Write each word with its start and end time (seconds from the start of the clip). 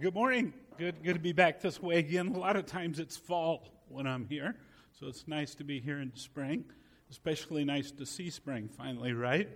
Good 0.00 0.14
morning. 0.14 0.52
Good, 0.78 1.02
good 1.02 1.14
to 1.14 1.18
be 1.20 1.32
back 1.32 1.60
this 1.60 1.82
way 1.82 1.98
again. 1.98 2.28
A 2.28 2.38
lot 2.38 2.54
of 2.54 2.66
times 2.66 3.00
it's 3.00 3.16
fall 3.16 3.66
when 3.88 4.06
I'm 4.06 4.26
here, 4.26 4.54
so 4.92 5.08
it's 5.08 5.26
nice 5.26 5.56
to 5.56 5.64
be 5.64 5.80
here 5.80 5.98
in 5.98 6.14
spring. 6.14 6.66
Especially 7.10 7.64
nice 7.64 7.90
to 7.90 8.06
see 8.06 8.30
spring 8.30 8.68
finally, 8.68 9.12
right? 9.12 9.48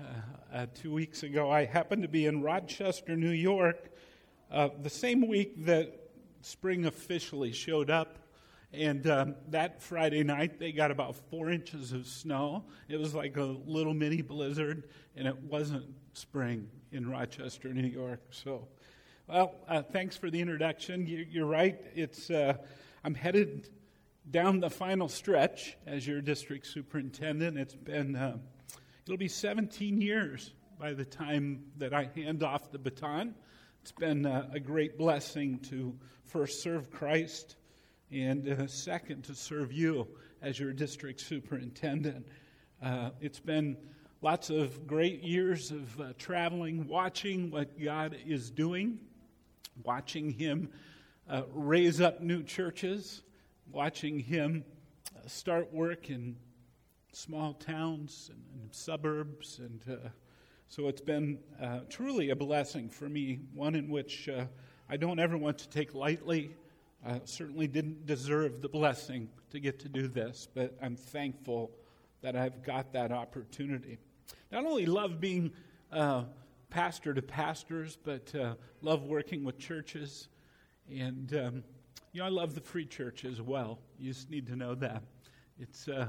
Uh, 0.00 0.56
uh, 0.56 0.66
two 0.72 0.90
weeks 0.90 1.22
ago, 1.22 1.50
I 1.50 1.66
happened 1.66 2.00
to 2.00 2.08
be 2.08 2.24
in 2.24 2.40
Rochester, 2.40 3.14
New 3.14 3.28
York, 3.28 3.90
uh, 4.50 4.70
the 4.80 4.88
same 4.88 5.28
week 5.28 5.66
that 5.66 6.12
spring 6.40 6.86
officially 6.86 7.52
showed 7.52 7.90
up. 7.90 8.20
And 8.72 9.06
um, 9.06 9.34
that 9.48 9.82
Friday 9.82 10.24
night, 10.24 10.58
they 10.58 10.72
got 10.72 10.90
about 10.90 11.14
four 11.14 11.50
inches 11.50 11.92
of 11.92 12.06
snow. 12.06 12.64
It 12.88 12.98
was 12.98 13.14
like 13.14 13.36
a 13.36 13.44
little 13.66 13.92
mini 13.92 14.22
blizzard, 14.22 14.84
and 15.14 15.28
it 15.28 15.36
wasn't 15.42 15.84
spring 16.14 16.70
in 16.90 17.10
Rochester, 17.10 17.68
New 17.74 17.86
York. 17.86 18.22
So 18.30 18.66
well, 19.28 19.54
uh, 19.68 19.82
thanks 19.82 20.16
for 20.16 20.30
the 20.30 20.40
introduction. 20.40 21.06
You, 21.06 21.44
are 21.44 21.46
right. 21.46 21.78
It's 21.94 22.30
uh, 22.30 22.54
I'm 23.04 23.14
headed 23.14 23.68
down 24.30 24.60
the 24.60 24.70
final 24.70 25.06
stretch 25.06 25.76
as 25.86 26.06
your 26.06 26.22
district 26.22 26.66
superintendent. 26.66 27.58
It's 27.58 27.74
been 27.74 28.16
uh, 28.16 28.38
it'll 29.04 29.18
be 29.18 29.28
17 29.28 30.00
years 30.00 30.54
by 30.78 30.94
the 30.94 31.04
time 31.04 31.64
that 31.76 31.92
I 31.92 32.08
hand 32.14 32.42
off 32.42 32.72
the 32.72 32.78
baton. 32.78 33.34
It's 33.82 33.92
been 33.92 34.24
uh, 34.24 34.48
a 34.50 34.60
great 34.60 34.96
blessing 34.96 35.58
to 35.70 35.94
first 36.24 36.62
serve 36.62 36.90
Christ 36.90 37.56
and 38.10 38.48
uh, 38.48 38.66
second 38.66 39.24
to 39.24 39.34
serve 39.34 39.74
you 39.74 40.08
as 40.40 40.58
your 40.58 40.72
district 40.72 41.20
superintendent. 41.20 42.26
Uh, 42.82 43.10
it's 43.20 43.40
been 43.40 43.76
lots 44.22 44.48
of 44.48 44.86
great 44.86 45.22
years 45.22 45.70
of 45.70 46.16
traveling, 46.16 46.88
watching 46.88 47.50
what 47.50 47.78
God 47.78 48.16
is 48.26 48.50
doing 48.50 49.00
watching 49.82 50.30
him 50.30 50.70
uh, 51.28 51.42
raise 51.52 52.00
up 52.00 52.20
new 52.20 52.42
churches, 52.42 53.22
watching 53.70 54.18
him 54.18 54.64
uh, 55.16 55.28
start 55.28 55.72
work 55.72 56.10
in 56.10 56.36
small 57.12 57.54
towns 57.54 58.30
and, 58.32 58.62
and 58.62 58.74
suburbs. 58.74 59.58
And 59.58 59.80
uh, 59.90 60.08
so 60.68 60.88
it's 60.88 61.00
been 61.00 61.38
uh, 61.60 61.80
truly 61.88 62.30
a 62.30 62.36
blessing 62.36 62.88
for 62.88 63.08
me, 63.08 63.40
one 63.54 63.74
in 63.74 63.88
which 63.88 64.28
uh, 64.28 64.46
I 64.88 64.96
don't 64.96 65.18
ever 65.18 65.36
want 65.36 65.58
to 65.58 65.68
take 65.68 65.94
lightly. 65.94 66.50
I 67.06 67.20
certainly 67.24 67.66
didn't 67.66 68.06
deserve 68.06 68.60
the 68.60 68.68
blessing 68.68 69.28
to 69.50 69.60
get 69.60 69.78
to 69.80 69.88
do 69.88 70.08
this, 70.08 70.48
but 70.52 70.76
I'm 70.82 70.96
thankful 70.96 71.70
that 72.22 72.36
I've 72.36 72.62
got 72.62 72.92
that 72.92 73.12
opportunity. 73.12 73.98
Not 74.50 74.64
only 74.64 74.86
love 74.86 75.20
being 75.20 75.52
pastor 76.70 77.14
to 77.14 77.22
pastors, 77.22 77.96
but 78.02 78.34
uh, 78.34 78.54
love 78.82 79.04
working 79.04 79.44
with 79.44 79.58
churches. 79.58 80.28
And, 80.90 81.32
um, 81.34 81.64
you 82.12 82.20
know, 82.20 82.26
I 82.26 82.30
love 82.30 82.54
the 82.54 82.60
free 82.60 82.86
church 82.86 83.24
as 83.24 83.40
well. 83.40 83.78
You 83.98 84.12
just 84.12 84.30
need 84.30 84.46
to 84.48 84.56
know 84.56 84.74
that. 84.76 85.02
It's 85.58 85.88
uh, 85.88 86.08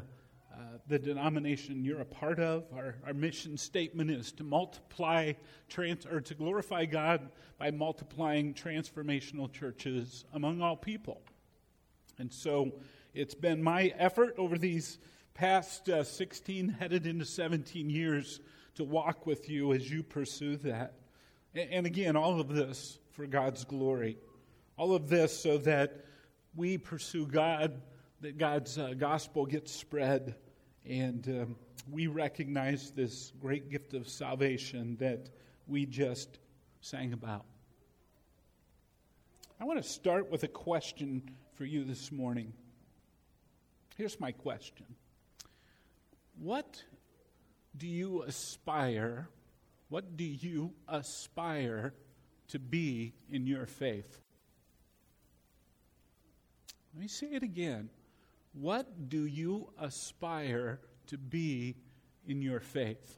uh, 0.54 0.58
the 0.88 1.00
denomination 1.00 1.84
you're 1.84 2.02
a 2.02 2.06
part 2.06 2.40
of. 2.40 2.66
Our, 2.74 2.96
our 3.06 3.14
mission 3.14 3.58
statement 3.58 4.12
is 4.12 4.32
to 4.34 4.44
multiply, 4.44 5.34
trans- 5.70 6.06
or 6.06 6.22
to 6.22 6.36
glorify 6.36 6.86
God 6.86 7.30
by 7.58 7.72
multiplying 7.72 8.54
transformational 8.54 9.52
churches 9.52 10.26
among 10.34 10.62
all 10.62 10.76
people. 10.76 11.22
And 12.18 12.32
so 12.32 12.74
it's 13.14 13.36
been 13.36 13.64
my 13.64 13.94
effort 13.98 14.36
over 14.38 14.58
these 14.58 15.00
past 15.34 15.88
uh, 15.88 16.04
16, 16.04 16.68
headed 16.68 17.08
into 17.08 17.24
17 17.24 17.90
years 17.90 18.42
to 18.80 18.86
walk 18.86 19.26
with 19.26 19.50
you 19.50 19.74
as 19.74 19.92
you 19.92 20.02
pursue 20.02 20.56
that. 20.58 20.94
And 21.54 21.86
again, 21.86 22.16
all 22.16 22.40
of 22.40 22.48
this 22.48 22.98
for 23.12 23.28
God's 23.28 23.66
glory. 23.66 24.18
All 24.78 24.96
of 24.96 25.10
this 25.10 25.38
so 25.38 25.58
that 25.60 26.06
we 26.56 26.78
pursue 26.78 27.26
God, 27.26 27.82
that 28.22 28.38
God's 28.38 28.78
uh, 28.78 28.94
gospel 28.98 29.46
gets 29.46 29.74
spread, 29.74 30.36
and 30.86 31.28
um, 31.28 31.56
we 31.92 32.08
recognize 32.08 32.92
this 32.92 33.34
great 33.42 33.70
gift 33.70 33.94
of 33.94 34.08
salvation 34.08 34.96
that 35.02 35.30
we 35.68 35.86
just 35.86 36.40
sang 36.80 37.12
about. 37.12 37.44
I 39.60 39.66
want 39.66 39.84
to 39.84 39.88
start 39.90 40.32
with 40.32 40.44
a 40.44 40.48
question 40.48 41.22
for 41.56 41.66
you 41.66 41.84
this 41.84 42.14
morning. 42.14 42.54
Here's 43.98 44.22
my 44.22 44.32
question 44.32 44.86
What 46.38 46.82
do 47.80 47.88
you 47.88 48.24
aspire? 48.24 49.30
What 49.88 50.18
do 50.18 50.26
you 50.26 50.74
aspire 50.88 51.94
to 52.50 52.60
be 52.60 53.14
in 53.32 53.48
your 53.48 53.66
faith? 53.66 54.20
Let 56.94 57.02
me 57.02 57.08
say 57.08 57.28
it 57.28 57.44
again. 57.44 57.90
What 58.54 59.10
do 59.10 59.26
you 59.26 59.72
aspire 59.80 60.80
to 61.08 61.18
be 61.18 61.78
in 62.28 62.42
your 62.42 62.60
faith? 62.60 63.18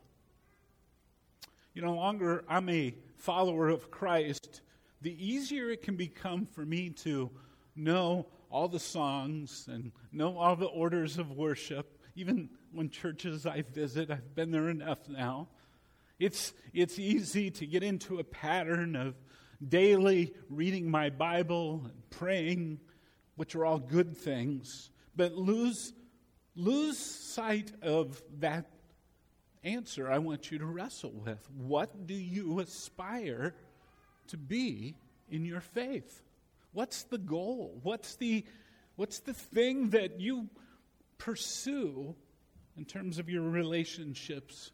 You 1.73 1.81
know, 1.81 1.95
longer 1.95 2.43
I'm 2.47 2.69
a 2.69 2.93
follower 3.17 3.69
of 3.69 3.89
Christ, 3.89 4.61
the 5.01 5.13
easier 5.25 5.71
it 5.71 5.81
can 5.81 5.95
become 5.95 6.45
for 6.45 6.65
me 6.65 6.89
to 6.89 7.31
know 7.75 8.27
all 8.49 8.67
the 8.67 8.79
songs 8.79 9.67
and 9.71 9.91
know 10.11 10.37
all 10.37 10.55
the 10.55 10.65
orders 10.65 11.17
of 11.17 11.31
worship, 11.31 11.97
even 12.15 12.49
when 12.73 12.89
churches 12.89 13.45
I 13.45 13.61
visit, 13.61 14.11
I've 14.11 14.35
been 14.35 14.51
there 14.51 14.69
enough 14.69 15.07
now. 15.09 15.47
It's, 16.19 16.53
it's 16.73 16.99
easy 16.99 17.49
to 17.51 17.65
get 17.65 17.83
into 17.83 18.19
a 18.19 18.23
pattern 18.23 18.95
of 18.95 19.15
daily 19.67 20.33
reading 20.49 20.89
my 20.89 21.09
Bible 21.09 21.81
and 21.85 22.09
praying, 22.09 22.79
which 23.35 23.55
are 23.55 23.65
all 23.65 23.79
good 23.79 24.17
things, 24.17 24.89
but 25.15 25.33
lose, 25.33 25.93
lose 26.55 26.97
sight 26.97 27.71
of 27.81 28.21
that 28.39 28.69
answer 29.63 30.11
I 30.11 30.17
want 30.17 30.51
you 30.51 30.59
to 30.59 30.65
wrestle 30.65 31.11
with. 31.11 31.47
What 31.57 32.07
do 32.07 32.13
you 32.13 32.59
aspire 32.59 33.53
to 34.27 34.37
be 34.37 34.95
in 35.29 35.45
your 35.45 35.61
faith? 35.61 36.23
What's 36.73 37.03
the 37.03 37.17
goal? 37.17 37.79
What's 37.83 38.15
the, 38.15 38.45
what's 38.95 39.19
the 39.19 39.33
thing 39.33 39.89
that 39.89 40.19
you 40.19 40.49
pursue 41.17 42.15
in 42.77 42.85
terms 42.85 43.19
of 43.19 43.29
your 43.29 43.43
relationships, 43.43 44.71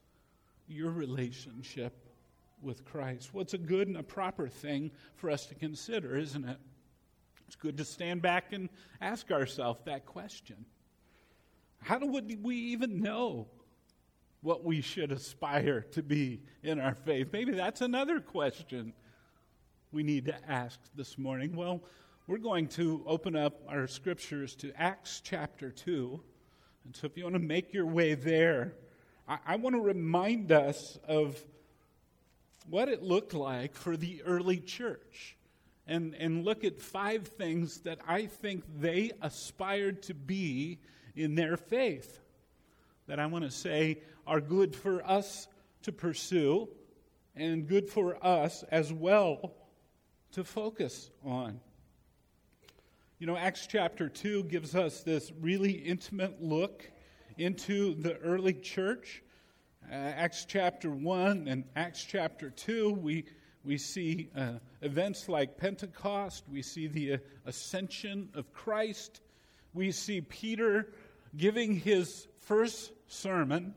your 0.67 0.91
relationship 0.91 1.93
with 2.61 2.85
Christ. 2.85 3.33
What's 3.33 3.53
a 3.53 3.57
good 3.57 3.87
and 3.87 3.97
a 3.97 4.03
proper 4.03 4.47
thing 4.47 4.91
for 5.15 5.29
us 5.29 5.45
to 5.47 5.55
consider, 5.55 6.17
isn't 6.17 6.47
it? 6.47 6.57
It's 7.47 7.55
good 7.55 7.77
to 7.77 7.85
stand 7.85 8.21
back 8.21 8.51
and 8.51 8.69
ask 8.99 9.31
ourselves 9.31 9.81
that 9.85 10.05
question. 10.05 10.65
How 11.81 11.97
do 11.97 12.07
we 12.07 12.55
even 12.55 13.01
know 13.01 13.47
what 14.41 14.63
we 14.63 14.81
should 14.81 15.11
aspire 15.11 15.81
to 15.91 16.03
be 16.03 16.41
in 16.63 16.79
our 16.79 16.95
faith? 17.05 17.27
Maybe 17.31 17.53
that's 17.53 17.81
another 17.81 18.19
question 18.19 18.93
we 19.91 20.03
need 20.03 20.25
to 20.25 20.35
ask 20.49 20.79
this 20.95 21.17
morning. 21.17 21.55
Well, 21.55 21.83
we're 22.27 22.37
going 22.39 22.67
to 22.69 23.03
open 23.07 23.35
up 23.35 23.61
our 23.69 23.87
scriptures 23.87 24.55
to 24.57 24.73
Acts 24.75 25.21
chapter 25.23 25.71
2. 25.71 26.21
And 26.87 26.95
so, 26.95 27.05
if 27.05 27.17
you 27.17 27.25
want 27.25 27.35
to 27.35 27.39
make 27.39 27.73
your 27.73 27.85
way 27.85 28.13
there, 28.13 28.71
I, 29.27 29.39
I 29.45 29.55
want 29.57 29.75
to 29.75 29.81
remind 29.81 30.53
us 30.53 30.97
of 31.05 31.37
what 32.69 32.87
it 32.87 33.03
looked 33.03 33.33
like 33.33 33.75
for 33.75 33.97
the 33.97 34.23
early 34.23 34.61
church 34.61 35.35
and, 35.85 36.15
and 36.15 36.45
look 36.45 36.63
at 36.63 36.81
five 36.81 37.27
things 37.27 37.79
that 37.81 37.99
I 38.07 38.27
think 38.27 38.63
they 38.79 39.11
aspired 39.21 40.01
to 40.03 40.13
be 40.13 40.79
in 41.13 41.35
their 41.35 41.57
faith 41.57 42.21
that 43.07 43.19
I 43.19 43.25
want 43.25 43.43
to 43.43 43.51
say 43.51 44.01
are 44.25 44.39
good 44.39 44.73
for 44.73 45.05
us 45.05 45.49
to 45.83 45.91
pursue 45.91 46.69
and 47.35 47.67
good 47.67 47.89
for 47.89 48.17
us 48.25 48.63
as 48.71 48.93
well 48.93 49.55
to 50.31 50.45
focus 50.45 51.11
on. 51.25 51.59
You 53.19 53.25
know, 53.25 53.35
Acts 53.35 53.65
chapter 53.65 54.09
2 54.09 54.43
gives 54.43 54.75
us 54.75 55.01
this 55.01 55.31
really 55.41 55.71
intimate 55.71 56.39
look 56.39 56.87
into 57.39 57.95
the 57.95 58.15
early 58.17 58.53
church. 58.53 59.23
Uh, 59.91 59.95
Acts 59.95 60.45
chapter 60.47 60.91
1 60.91 61.47
and 61.47 61.63
Acts 61.75 62.03
chapter 62.03 62.51
2, 62.51 62.91
we, 62.91 63.25
we 63.65 63.79
see 63.79 64.29
uh, 64.37 64.59
events 64.83 65.27
like 65.27 65.57
Pentecost, 65.57 66.43
we 66.47 66.61
see 66.61 66.85
the 66.85 67.13
uh, 67.13 67.17
ascension 67.47 68.29
of 68.35 68.53
Christ, 68.53 69.21
we 69.73 69.91
see 69.91 70.21
Peter 70.21 70.93
giving 71.35 71.75
his 71.75 72.27
first 72.41 72.91
sermon 73.07 73.73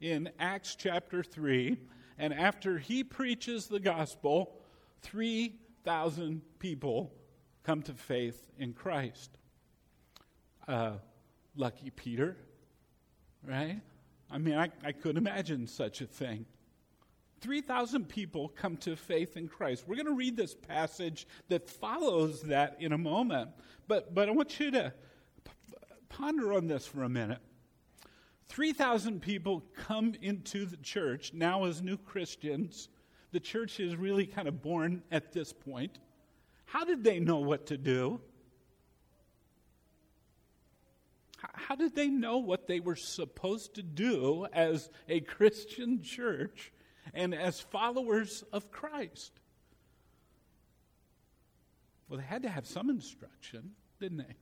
in 0.00 0.30
Acts 0.38 0.76
chapter 0.76 1.24
3. 1.24 1.76
And 2.18 2.32
after 2.32 2.78
he 2.78 3.02
preaches 3.02 3.66
the 3.66 3.80
gospel, 3.80 4.60
3,000 5.02 6.40
people 6.60 7.15
come 7.66 7.82
to 7.82 7.94
faith 7.94 8.46
in 8.60 8.72
Christ. 8.72 9.28
Uh, 10.68 10.92
lucky 11.56 11.90
Peter, 11.90 12.36
right? 13.44 13.80
I 14.30 14.38
mean, 14.38 14.54
I, 14.54 14.70
I 14.84 14.92
could 14.92 15.16
imagine 15.16 15.66
such 15.66 16.00
a 16.00 16.06
thing. 16.06 16.46
3,000 17.40 18.08
people 18.08 18.48
come 18.48 18.76
to 18.78 18.94
faith 18.94 19.36
in 19.36 19.48
Christ. 19.48 19.84
We're 19.86 19.96
going 19.96 20.06
to 20.06 20.14
read 20.14 20.36
this 20.36 20.54
passage 20.54 21.26
that 21.48 21.68
follows 21.68 22.42
that 22.42 22.76
in 22.78 22.92
a 22.92 22.98
moment. 22.98 23.50
But, 23.88 24.14
but 24.14 24.28
I 24.28 24.32
want 24.32 24.60
you 24.60 24.70
to 24.70 24.92
p- 25.44 25.76
ponder 26.08 26.52
on 26.52 26.68
this 26.68 26.86
for 26.86 27.02
a 27.02 27.08
minute. 27.08 27.40
3,000 28.48 29.20
people 29.20 29.64
come 29.76 30.14
into 30.22 30.66
the 30.66 30.76
church 30.78 31.32
now 31.34 31.64
as 31.64 31.82
new 31.82 31.96
Christians. 31.96 32.88
The 33.32 33.40
church 33.40 33.80
is 33.80 33.96
really 33.96 34.24
kind 34.24 34.46
of 34.46 34.62
born 34.62 35.02
at 35.10 35.32
this 35.32 35.52
point. 35.52 35.98
How 36.76 36.84
did 36.84 37.04
they 37.04 37.20
know 37.20 37.38
what 37.38 37.68
to 37.68 37.78
do? 37.78 38.20
How 41.38 41.74
did 41.74 41.96
they 41.96 42.08
know 42.08 42.36
what 42.36 42.66
they 42.66 42.80
were 42.80 42.96
supposed 42.96 43.76
to 43.76 43.82
do 43.82 44.46
as 44.52 44.90
a 45.08 45.20
Christian 45.20 46.02
church 46.02 46.74
and 47.14 47.34
as 47.34 47.58
followers 47.58 48.44
of 48.52 48.70
Christ? 48.70 49.32
Well, 52.10 52.18
they 52.18 52.26
had 52.26 52.42
to 52.42 52.50
have 52.50 52.66
some 52.66 52.90
instruction, 52.90 53.70
didn't 53.98 54.18
they? 54.18 54.36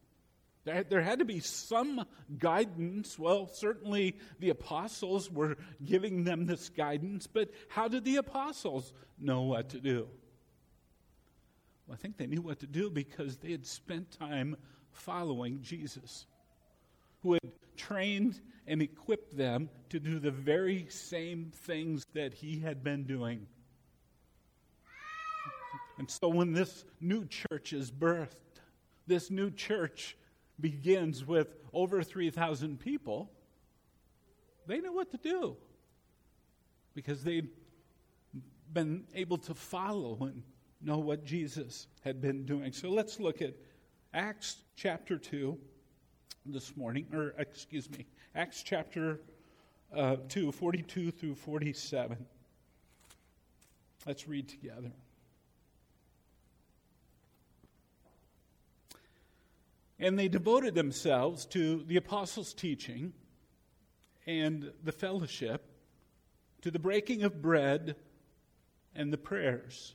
There, 0.64 0.82
there 0.82 1.02
had 1.02 1.20
to 1.20 1.24
be 1.24 1.38
some 1.38 2.04
guidance. 2.36 3.16
Well, 3.16 3.46
certainly 3.46 4.16
the 4.40 4.50
apostles 4.50 5.30
were 5.30 5.56
giving 5.84 6.24
them 6.24 6.46
this 6.46 6.68
guidance, 6.68 7.28
but 7.28 7.52
how 7.68 7.86
did 7.86 8.04
the 8.04 8.16
apostles 8.16 8.92
know 9.20 9.42
what 9.42 9.68
to 9.68 9.78
do? 9.78 10.08
Well, 11.86 11.94
I 11.94 11.96
think 12.00 12.16
they 12.16 12.26
knew 12.26 12.40
what 12.40 12.60
to 12.60 12.66
do 12.66 12.90
because 12.90 13.36
they 13.36 13.50
had 13.50 13.66
spent 13.66 14.10
time 14.10 14.56
following 14.92 15.60
Jesus, 15.62 16.26
who 17.22 17.34
had 17.34 17.52
trained 17.76 18.40
and 18.66 18.80
equipped 18.80 19.36
them 19.36 19.68
to 19.90 20.00
do 20.00 20.18
the 20.18 20.30
very 20.30 20.86
same 20.88 21.50
things 21.52 22.06
that 22.14 22.32
he 22.32 22.58
had 22.60 22.82
been 22.82 23.04
doing. 23.04 23.46
And 25.98 26.10
so 26.10 26.28
when 26.28 26.52
this 26.52 26.84
new 27.00 27.26
church 27.26 27.72
is 27.72 27.90
birthed, 27.90 28.34
this 29.06 29.30
new 29.30 29.50
church 29.50 30.16
begins 30.60 31.24
with 31.24 31.54
over 31.72 32.02
3,000 32.02 32.80
people, 32.80 33.30
they 34.66 34.80
knew 34.80 34.94
what 34.94 35.10
to 35.10 35.18
do 35.18 35.56
because 36.94 37.22
they'd 37.22 37.48
been 38.72 39.04
able 39.14 39.38
to 39.38 39.54
follow 39.54 40.16
and 40.22 40.42
know 40.84 40.98
what 40.98 41.24
Jesus 41.24 41.86
had 42.04 42.20
been 42.20 42.44
doing. 42.44 42.72
So 42.72 42.90
let's 42.90 43.18
look 43.18 43.40
at 43.40 43.54
Acts 44.12 44.56
chapter 44.76 45.16
2 45.18 45.58
this 46.46 46.76
morning, 46.76 47.06
or 47.12 47.34
excuse 47.38 47.90
me, 47.90 48.06
Acts 48.34 48.62
chapter 48.62 49.20
uh, 49.96 50.16
2, 50.28 50.52
42 50.52 51.10
through 51.10 51.34
47. 51.34 52.26
Let's 54.06 54.28
read 54.28 54.48
together. 54.48 54.92
And 59.98 60.18
they 60.18 60.28
devoted 60.28 60.74
themselves 60.74 61.46
to 61.46 61.82
the 61.86 61.96
apostles' 61.96 62.52
teaching 62.52 63.14
and 64.26 64.70
the 64.82 64.92
fellowship, 64.92 65.64
to 66.62 66.70
the 66.70 66.78
breaking 66.78 67.22
of 67.22 67.40
bread 67.40 67.96
and 68.94 69.12
the 69.12 69.18
prayers. 69.18 69.94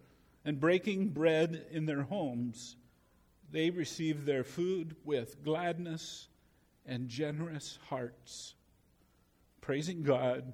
and 0.43 0.59
breaking 0.59 1.09
bread 1.09 1.65
in 1.71 1.85
their 1.85 2.03
homes, 2.03 2.75
they 3.51 3.69
received 3.69 4.25
their 4.25 4.43
food 4.43 4.95
with 5.03 5.43
gladness 5.43 6.27
and 6.85 7.09
generous 7.09 7.77
hearts, 7.89 8.55
praising 9.59 10.03
God 10.03 10.53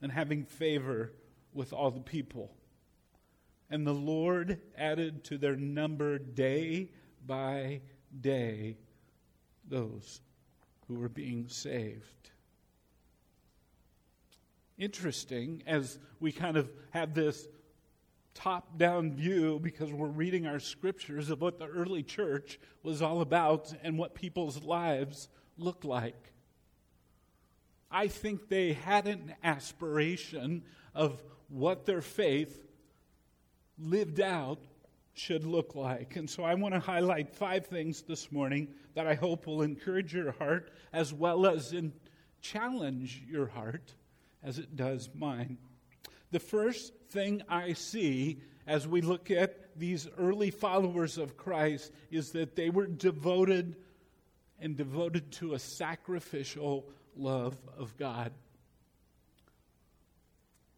and 0.00 0.10
having 0.10 0.44
favor 0.44 1.12
with 1.52 1.72
all 1.72 1.90
the 1.90 2.00
people. 2.00 2.54
And 3.70 3.86
the 3.86 3.94
Lord 3.94 4.60
added 4.76 5.24
to 5.24 5.38
their 5.38 5.56
number 5.56 6.18
day 6.18 6.90
by 7.24 7.80
day 8.20 8.76
those 9.68 10.20
who 10.88 10.94
were 10.94 11.08
being 11.08 11.48
saved. 11.48 12.30
Interesting 14.76 15.62
as 15.66 15.98
we 16.20 16.32
kind 16.32 16.56
of 16.56 16.70
have 16.90 17.14
this 17.14 17.46
top 18.34 18.78
down 18.78 19.12
view 19.12 19.58
because 19.62 19.92
we're 19.92 20.06
reading 20.06 20.46
our 20.46 20.58
scriptures 20.58 21.30
of 21.30 21.40
what 21.40 21.58
the 21.58 21.66
early 21.66 22.02
church 22.02 22.58
was 22.82 23.02
all 23.02 23.20
about 23.20 23.72
and 23.82 23.98
what 23.98 24.14
people's 24.14 24.62
lives 24.62 25.28
looked 25.58 25.84
like. 25.84 26.32
I 27.90 28.08
think 28.08 28.48
they 28.48 28.72
had 28.72 29.06
an 29.06 29.34
aspiration 29.44 30.64
of 30.94 31.22
what 31.48 31.84
their 31.84 32.00
faith 32.00 32.64
lived 33.78 34.20
out 34.20 34.58
should 35.14 35.44
look 35.44 35.74
like. 35.74 36.16
And 36.16 36.28
so 36.28 36.42
I 36.42 36.54
want 36.54 36.74
to 36.74 36.80
highlight 36.80 37.34
five 37.34 37.66
things 37.66 38.02
this 38.02 38.32
morning 38.32 38.68
that 38.94 39.06
I 39.06 39.14
hope 39.14 39.46
will 39.46 39.62
encourage 39.62 40.14
your 40.14 40.32
heart 40.32 40.72
as 40.92 41.12
well 41.12 41.46
as 41.46 41.74
challenge 42.40 43.22
your 43.28 43.46
heart 43.46 43.92
as 44.42 44.58
it 44.58 44.74
does 44.74 45.10
mine. 45.14 45.58
The 46.32 46.40
first 46.40 46.94
thing 47.10 47.42
I 47.48 47.74
see 47.74 48.40
as 48.66 48.88
we 48.88 49.02
look 49.02 49.30
at 49.30 49.78
these 49.78 50.08
early 50.18 50.50
followers 50.50 51.18
of 51.18 51.36
Christ 51.36 51.92
is 52.10 52.32
that 52.32 52.56
they 52.56 52.70
were 52.70 52.86
devoted 52.86 53.76
and 54.58 54.76
devoted 54.76 55.30
to 55.32 55.52
a 55.52 55.58
sacrificial 55.58 56.88
love 57.14 57.56
of 57.76 57.96
God. 57.98 58.32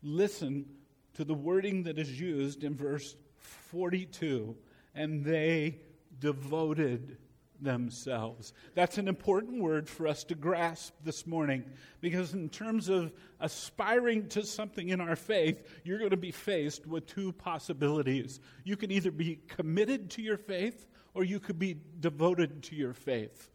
Listen 0.03 0.67
to 1.15 1.25
the 1.25 1.35
wording 1.35 1.85
that 1.85 2.01
is 2.01 2.21
used 2.21 2.65
in 2.65 2.75
verse 2.75 3.15
42 3.39 4.57
and 4.95 5.25
they 5.25 5.79
devoted 6.19 7.17
themselves. 7.65 8.53
That's 8.75 8.99
an 8.99 9.09
important 9.09 9.61
word 9.61 9.89
for 9.89 10.07
us 10.07 10.23
to 10.25 10.35
grasp 10.35 10.95
this 11.03 11.27
morning 11.27 11.65
because, 12.01 12.35
in 12.35 12.49
terms 12.49 12.89
of 12.89 13.13
aspiring 13.41 14.29
to 14.29 14.45
something 14.45 14.91
in 14.91 15.01
our 15.01 15.17
faith, 15.17 15.67
you're 15.83 15.99
going 15.99 16.11
to 16.11 16.17
be 16.17 16.31
faced 16.31 16.87
with 16.87 17.07
two 17.07 17.33
possibilities. 17.33 18.41
You 18.63 18.77
can 18.77 18.91
either 18.91 19.11
be 19.11 19.41
committed 19.49 20.11
to 20.11 20.23
your 20.23 20.37
faith 20.37 20.87
or 21.15 21.25
you 21.25 21.41
could 21.41 21.59
be 21.59 21.77
devoted 22.01 22.63
to 22.65 22.77
your 22.77 22.93
faith. 22.93 23.51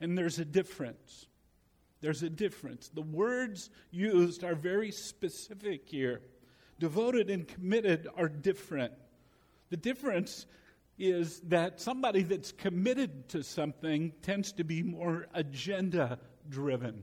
And 0.00 0.18
there's 0.18 0.38
a 0.38 0.44
difference. 0.44 1.28
There's 2.00 2.22
a 2.24 2.30
difference. 2.30 2.88
The 2.88 3.02
words 3.02 3.70
used 3.90 4.42
are 4.42 4.56
very 4.56 4.90
specific 4.90 5.88
here. 5.88 6.20
Devoted 6.80 7.30
and 7.30 7.46
committed 7.46 8.08
are 8.16 8.28
different. 8.28 8.92
The 9.70 9.76
difference 9.76 10.46
is 10.98 11.40
that 11.40 11.80
somebody 11.80 12.22
that's 12.22 12.52
committed 12.52 13.28
to 13.30 13.42
something 13.42 14.12
tends 14.22 14.52
to 14.52 14.64
be 14.64 14.82
more 14.82 15.26
agenda 15.34 16.18
driven 16.48 17.02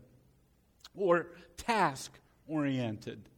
or 0.96 1.28
task 1.58 2.12
oriented. 2.48 3.30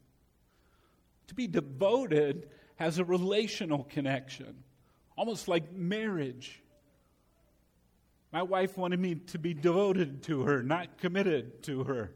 To 1.28 1.36
be 1.36 1.48
devoted 1.48 2.50
has 2.76 3.00
a 3.00 3.06
relational 3.06 3.84
connection, 3.84 4.64
almost 5.16 5.48
like 5.48 5.72
marriage. 5.72 6.62
My 8.32 8.44
wife 8.44 8.78
wanted 8.78 9.00
me 9.00 9.16
to 9.16 9.40
be 9.40 9.54
devoted 9.54 10.24
to 10.24 10.44
her, 10.44 10.64
not 10.64 10.98
committed 10.98 11.64
to 11.64 11.84
her. 11.84 12.12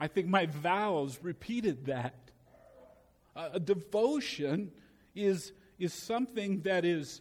I 0.00 0.08
think 0.08 0.26
my 0.26 0.46
vows 0.46 1.18
repeated 1.22 1.86
that 1.86 2.14
uh, 3.36 3.50
a 3.54 3.60
devotion 3.60 4.72
is, 5.14 5.52
is 5.78 5.92
something 5.92 6.60
that 6.62 6.84
is 6.84 7.20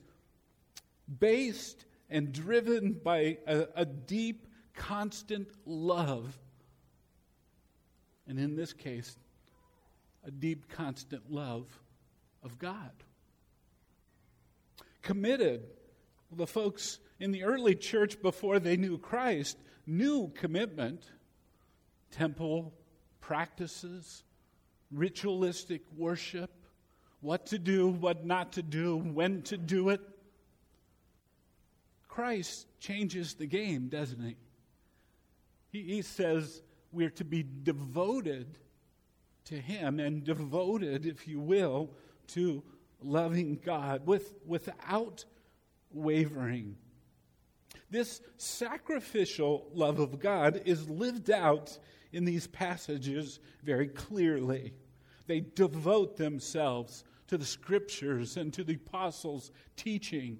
based 1.20 1.86
and 2.10 2.32
driven 2.32 2.94
by 2.94 3.38
a, 3.48 3.68
a 3.76 3.86
deep, 3.86 4.48
constant 4.76 5.48
love. 5.66 6.38
And 8.28 8.40
in 8.40 8.56
this 8.56 8.74
case, 8.74 9.18
a 10.26 10.32
deep, 10.32 10.70
constant 10.70 11.32
love 11.32 11.68
of 12.44 12.58
God. 12.60 12.92
Committed. 15.02 15.64
The 16.32 16.48
folks 16.48 17.00
in 17.20 17.32
the 17.32 17.44
early 17.44 17.76
church 17.76 18.22
before 18.22 18.60
they 18.60 18.76
knew 18.76 18.98
Christ 18.98 19.58
knew 19.86 20.30
commitment, 20.36 21.12
temple 22.12 22.74
practices, 23.20 24.24
ritualistic 24.92 25.82
worship 25.96 26.52
what 27.24 27.48
to 27.48 27.58
do, 27.58 27.88
what 27.88 28.26
not 28.26 28.54
to 28.54 28.62
do, 28.62 28.98
when 28.98 29.42
to 29.44 29.58
do 29.58 29.90
it. 29.90 30.02
Christ 32.10 32.68
changes 32.80 33.34
the 33.34 33.48
game, 33.48 33.88
doesn't 33.88 34.22
he? 34.22 34.36
He, 35.72 35.96
he 35.96 36.02
says 36.02 36.62
we're 36.92 37.10
to 37.12 37.24
be 37.24 37.46
devoted 37.64 38.60
to 39.46 39.56
Him 39.56 40.00
and 40.00 40.24
devoted, 40.24 41.06
if 41.06 41.28
you 41.28 41.40
will, 41.40 41.90
to 42.28 42.62
loving 43.02 43.60
God 43.64 44.06
with, 44.06 44.34
without 44.46 45.26
wavering. 45.92 46.76
This 47.90 48.22
sacrificial 48.38 49.68
love 49.74 50.00
of 50.00 50.20
God 50.20 50.62
is 50.66 50.90
lived 50.90 51.32
out 51.32 51.78
in 52.12 52.26
these 52.26 52.48
passages 52.48 53.40
very 53.64 53.88
clearly. 53.88 54.74
They 55.28 55.42
devote 55.42 56.18
themselves 56.18 57.04
to 57.34 57.38
the 57.40 57.46
scriptures 57.46 58.38
and 58.38 58.54
to 58.54 58.64
the 58.64 58.76
apostles' 58.76 59.50
teaching. 59.76 60.40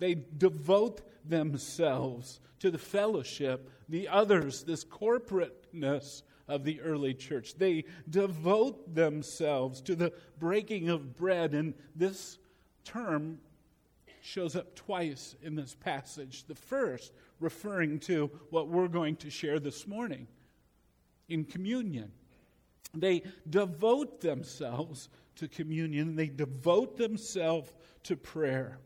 They 0.00 0.16
devote 0.36 1.00
themselves 1.26 2.40
to 2.58 2.70
the 2.70 2.76
fellowship, 2.76 3.70
the 3.88 4.06
others, 4.06 4.62
this 4.62 4.84
corporateness 4.84 6.22
of 6.46 6.64
the 6.64 6.82
early 6.82 7.14
church. 7.14 7.54
They 7.54 7.86
devote 8.10 8.94
themselves 8.94 9.80
to 9.80 9.94
the 9.94 10.12
breaking 10.38 10.90
of 10.90 11.16
bread, 11.16 11.54
and 11.54 11.72
this 11.96 12.36
term 12.84 13.38
shows 14.20 14.54
up 14.56 14.74
twice 14.74 15.36
in 15.40 15.54
this 15.54 15.74
passage. 15.74 16.44
The 16.44 16.54
first 16.54 17.14
referring 17.38 17.98
to 18.00 18.30
what 18.50 18.68
we're 18.68 18.88
going 18.88 19.16
to 19.16 19.30
share 19.30 19.58
this 19.58 19.86
morning 19.86 20.26
in 21.30 21.46
communion. 21.46 22.12
They 22.92 23.22
devote 23.48 24.20
themselves 24.20 25.08
to 25.40 25.48
communion, 25.48 26.16
they 26.16 26.28
devote 26.28 26.96
themselves 26.96 27.72
to 28.04 28.16
prayer. 28.16 28.78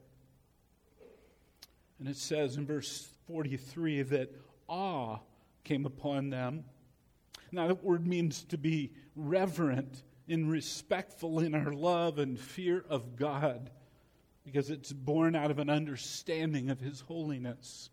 And 1.98 2.08
it 2.08 2.16
says 2.16 2.56
in 2.56 2.66
verse 2.66 3.08
43 3.26 4.02
that 4.02 4.32
awe 4.68 5.18
came 5.64 5.84
upon 5.84 6.30
them. 6.30 6.64
Now, 7.52 7.68
that 7.68 7.84
word 7.84 8.06
means 8.06 8.44
to 8.44 8.58
be 8.58 8.92
reverent 9.16 10.02
and 10.28 10.50
respectful 10.50 11.40
in 11.40 11.54
our 11.54 11.72
love 11.72 12.18
and 12.18 12.38
fear 12.38 12.84
of 12.88 13.16
God 13.16 13.70
because 14.44 14.70
it's 14.70 14.92
born 14.92 15.34
out 15.34 15.50
of 15.50 15.58
an 15.58 15.70
understanding 15.70 16.70
of 16.70 16.80
His 16.80 17.00
holiness. 17.00 17.90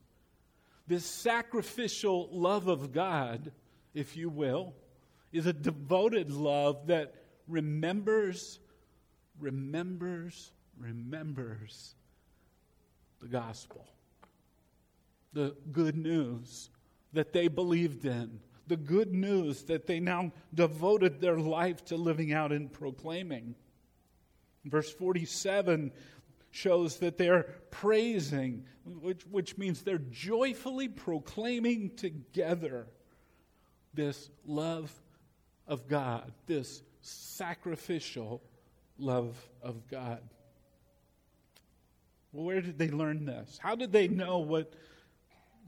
This 0.88 1.06
sacrificial 1.06 2.30
love 2.32 2.68
of 2.68 2.92
God, 2.92 3.52
if 3.94 4.16
you 4.18 4.30
will, 4.30 4.76
is 5.32 5.46
a 5.46 5.54
devoted 5.54 6.32
love 6.32 6.88
that 6.88 7.16
remembers, 7.52 8.60
remembers, 9.40 10.52
remembers 10.78 11.96
the 13.20 13.28
gospel, 13.28 13.86
the 15.34 15.56
good 15.72 15.98
news 15.98 16.70
that 17.14 17.34
they 17.34 17.48
believed 17.48 18.06
in, 18.06 18.40
the 18.68 18.78
good 18.78 19.14
news 19.14 19.64
that 19.64 19.86
they 19.86 20.00
now 20.00 20.32
devoted 20.54 21.20
their 21.20 21.38
life 21.38 21.84
to 21.86 21.98
living 21.98 22.32
out 22.34 22.52
and 22.52 22.72
proclaiming. 22.72 23.54
Verse 24.66 24.92
47 24.92 25.92
shows 26.52 26.98
that 26.98 27.18
they're 27.18 27.44
praising, 27.70 28.66
which, 28.86 29.24
which 29.28 29.58
means 29.58 29.82
they're 29.82 29.98
joyfully 29.98 30.88
proclaiming 30.88 31.92
together 31.96 32.88
this 33.94 34.30
love 34.46 34.92
of 35.68 35.88
God, 35.88 36.32
this 36.48 36.82
sacrificial 37.02 38.42
love 38.98 39.36
of 39.62 39.88
God. 39.90 40.22
Well, 42.32 42.46
where 42.46 42.62
did 42.62 42.78
they 42.78 42.90
learn 42.90 43.26
this? 43.26 43.60
How 43.62 43.76
did 43.76 43.92
they 43.92 44.08
know 44.08 44.38
what 44.38 44.74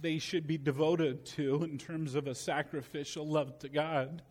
they 0.01 0.19
should 0.19 0.47
be 0.47 0.57
devoted 0.57 1.25
to 1.25 1.63
in 1.63 1.77
terms 1.77 2.15
of 2.15 2.27
a 2.27 2.35
sacrificial 2.35 3.27
love 3.27 3.59
to 3.59 3.69
God? 3.69 4.21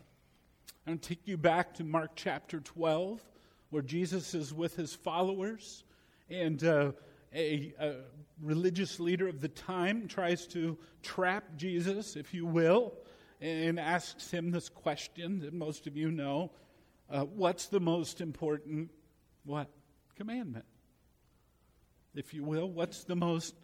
I'm 0.86 0.94
going 0.94 0.98
to 0.98 1.08
take 1.08 1.26
you 1.26 1.36
back 1.36 1.74
to 1.74 1.84
Mark 1.84 2.12
chapter 2.16 2.60
12, 2.60 3.22
where 3.70 3.82
Jesus 3.82 4.34
is 4.34 4.52
with 4.52 4.74
his 4.74 4.94
followers, 4.94 5.84
and 6.28 6.62
uh, 6.64 6.92
a, 7.34 7.72
a 7.78 7.94
religious 8.40 8.98
leader 8.98 9.28
of 9.28 9.40
the 9.40 9.48
time 9.48 10.08
tries 10.08 10.46
to 10.48 10.76
trap 11.02 11.44
Jesus, 11.56 12.16
if 12.16 12.34
you 12.34 12.46
will, 12.46 12.94
and 13.40 13.78
asks 13.78 14.30
him 14.30 14.50
this 14.50 14.68
question 14.68 15.40
that 15.40 15.52
most 15.52 15.86
of 15.86 15.96
you 15.96 16.10
know 16.10 16.50
uh, 17.10 17.24
What's 17.24 17.66
the 17.66 17.80
most 17.80 18.20
important 18.20 18.90
what? 19.44 19.68
Commandment. 20.16 20.66
If 22.14 22.34
you 22.34 22.44
will, 22.44 22.70
what's 22.70 23.04
the 23.04 23.16
most 23.16 23.54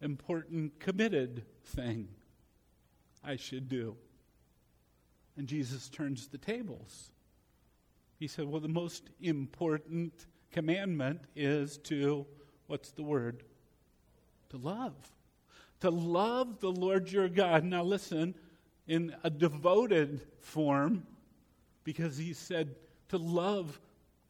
important 0.00 0.78
committed 0.80 1.44
thing 1.64 2.08
I 3.24 3.36
should 3.36 3.68
do? 3.68 3.96
And 5.36 5.46
Jesus 5.46 5.88
turns 5.88 6.28
the 6.28 6.38
tables. 6.38 7.10
He 8.18 8.26
said, 8.26 8.46
Well, 8.46 8.60
the 8.60 8.68
most 8.68 9.10
important 9.20 10.26
commandment 10.50 11.22
is 11.34 11.78
to, 11.78 12.26
what's 12.66 12.90
the 12.92 13.02
word? 13.02 13.44
To 14.50 14.58
love. 14.58 14.94
To 15.80 15.90
love 15.90 16.60
the 16.60 16.70
Lord 16.70 17.10
your 17.10 17.28
God. 17.28 17.64
Now, 17.64 17.82
listen, 17.82 18.34
in 18.86 19.14
a 19.24 19.30
devoted 19.30 20.20
form 20.40 21.06
because 21.84 22.16
he 22.16 22.32
said 22.32 22.74
to 23.08 23.18
love 23.18 23.80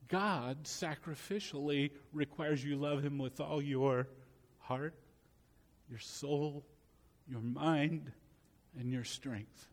God 0.09 0.65
sacrificially 0.65 1.91
requires 2.13 2.63
you 2.65 2.77
love 2.77 3.03
him 3.03 3.19
with 3.19 3.41
all 3.41 3.63
your 3.63 4.09
heart, 4.59 4.95
your 5.89 5.99
soul, 5.99 6.65
your 7.29 7.41
mind, 7.41 8.13
and 8.79 8.93
your 8.93 9.05
strength. 9.05 9.69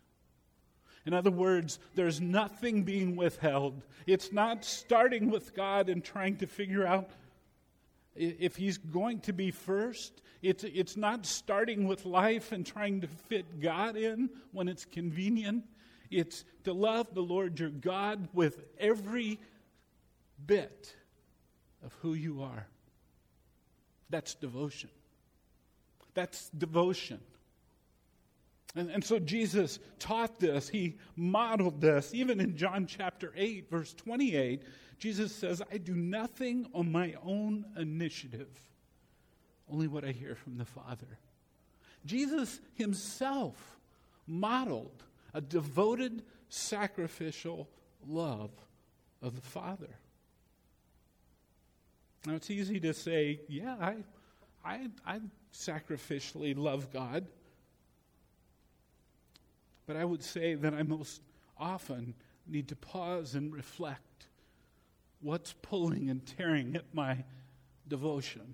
In 1.06 1.14
other 1.14 1.32
words, 1.32 1.80
there's 1.96 2.22
nothing 2.22 2.84
being 2.84 3.16
withheld. 3.16 3.82
It's 4.06 4.32
not 4.32 4.64
starting 4.64 5.30
with 5.30 5.56
God 5.56 5.90
and 5.90 6.04
trying 6.04 6.38
to 6.38 6.48
figure 6.48 6.86
out 6.86 7.10
if 8.16 8.56
He's 8.56 8.78
going 8.78 9.22
to 9.22 9.34
be 9.34 9.52
first. 9.52 10.22
It's, 10.42 10.64
it's 10.64 10.98
not 10.98 11.26
starting 11.26 11.88
with 11.88 12.06
life 12.06 12.52
and 12.52 12.66
trying 12.66 13.02
to 13.02 13.08
fit 13.08 13.60
God 13.60 13.96
in 13.98 14.30
when 14.52 14.68
it's 14.68 14.86
convenient. 14.86 15.66
It's 16.10 16.44
to 16.64 16.74
love 16.74 17.14
the 17.14 17.22
Lord 17.22 17.60
your 17.60 17.70
God 17.70 18.28
with 18.34 18.60
every 18.80 19.40
bit 20.46 20.96
of 21.86 21.94
who 22.02 22.14
you 22.14 22.42
are. 22.42 22.68
That's 24.10 24.34
devotion. 24.36 24.90
That's 26.14 26.50
devotion. 26.50 27.20
And, 28.76 28.90
and 28.90 29.04
so 29.04 29.20
Jesus 29.20 29.80
taught 29.98 30.40
this, 30.40 30.70
he 30.70 30.98
modeled 31.16 31.82
this. 31.82 32.14
Even 32.14 32.40
in 32.40 32.56
John 32.56 32.86
chapter 32.86 33.34
8, 33.36 33.70
verse 33.70 33.94
28, 33.94 34.64
Jesus 35.00 35.34
says, 35.34 35.62
I 35.72 35.78
do 35.78 35.96
nothing 35.96 36.68
on 36.74 36.92
my 36.92 37.16
own 37.24 37.66
initiative, 37.78 38.50
only 39.72 39.88
what 39.88 40.04
I 40.04 40.12
hear 40.12 40.36
from 40.36 40.58
the 40.58 40.66
Father. 40.66 41.08
Jesus 42.06 42.60
himself 42.76 43.56
modeled 44.28 45.04
a 45.34 45.42
devoted, 45.42 46.24
sacrificial 46.50 47.70
love 48.08 48.52
of 49.22 49.36
the 49.36 49.42
Father. 49.42 49.90
Now, 52.26 52.36
it's 52.36 52.50
easy 52.50 52.80
to 52.82 52.94
say, 52.94 53.42
yeah, 53.48 53.76
I, 53.80 53.96
I, 54.64 54.88
I 55.06 55.20
sacrificially 55.54 56.58
love 56.58 56.92
God. 56.92 57.28
But 59.86 59.96
I 59.96 60.06
would 60.06 60.24
say 60.24 60.56
that 60.56 60.74
I 60.74 60.84
most 60.84 61.22
often 61.58 62.14
need 62.46 62.68
to 62.70 62.76
pause 62.76 63.36
and 63.36 63.54
reflect 63.54 64.28
what's 65.22 65.54
pulling 65.62 66.10
and 66.10 66.26
tearing 66.26 66.76
at 66.76 66.94
my 66.94 67.24
devotion 67.88 68.54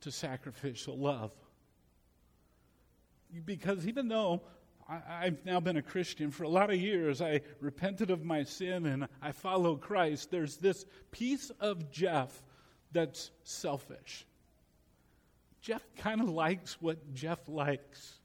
to 0.00 0.10
sacrificial 0.10 0.98
love. 0.98 1.32
Because 3.44 3.86
even 3.86 4.08
though 4.08 4.42
I, 4.88 5.24
have 5.24 5.44
now 5.44 5.58
been 5.58 5.76
a 5.76 5.82
Christian 5.82 6.30
for 6.30 6.44
a 6.44 6.48
lot 6.48 6.70
of 6.70 6.76
years, 6.76 7.20
I 7.20 7.40
repented 7.60 8.10
of 8.10 8.24
my 8.24 8.44
sin 8.44 8.86
and 8.86 9.08
I 9.20 9.32
follow 9.32 9.74
Christ, 9.76 10.30
there's 10.30 10.56
this 10.56 10.84
piece 11.10 11.50
of 11.60 11.90
Jeff 11.90 12.42
that's 12.92 13.32
selfish. 13.42 14.24
Jeff 15.60 15.82
kind 15.96 16.20
of 16.20 16.28
likes 16.28 16.80
what 16.80 17.14
Jeff 17.14 17.40
likes. 17.48 18.20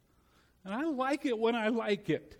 And 0.63 0.73
I 0.73 0.83
like 0.83 1.25
it 1.25 1.37
when 1.37 1.55
I 1.55 1.69
like 1.69 2.09
it. 2.09 2.37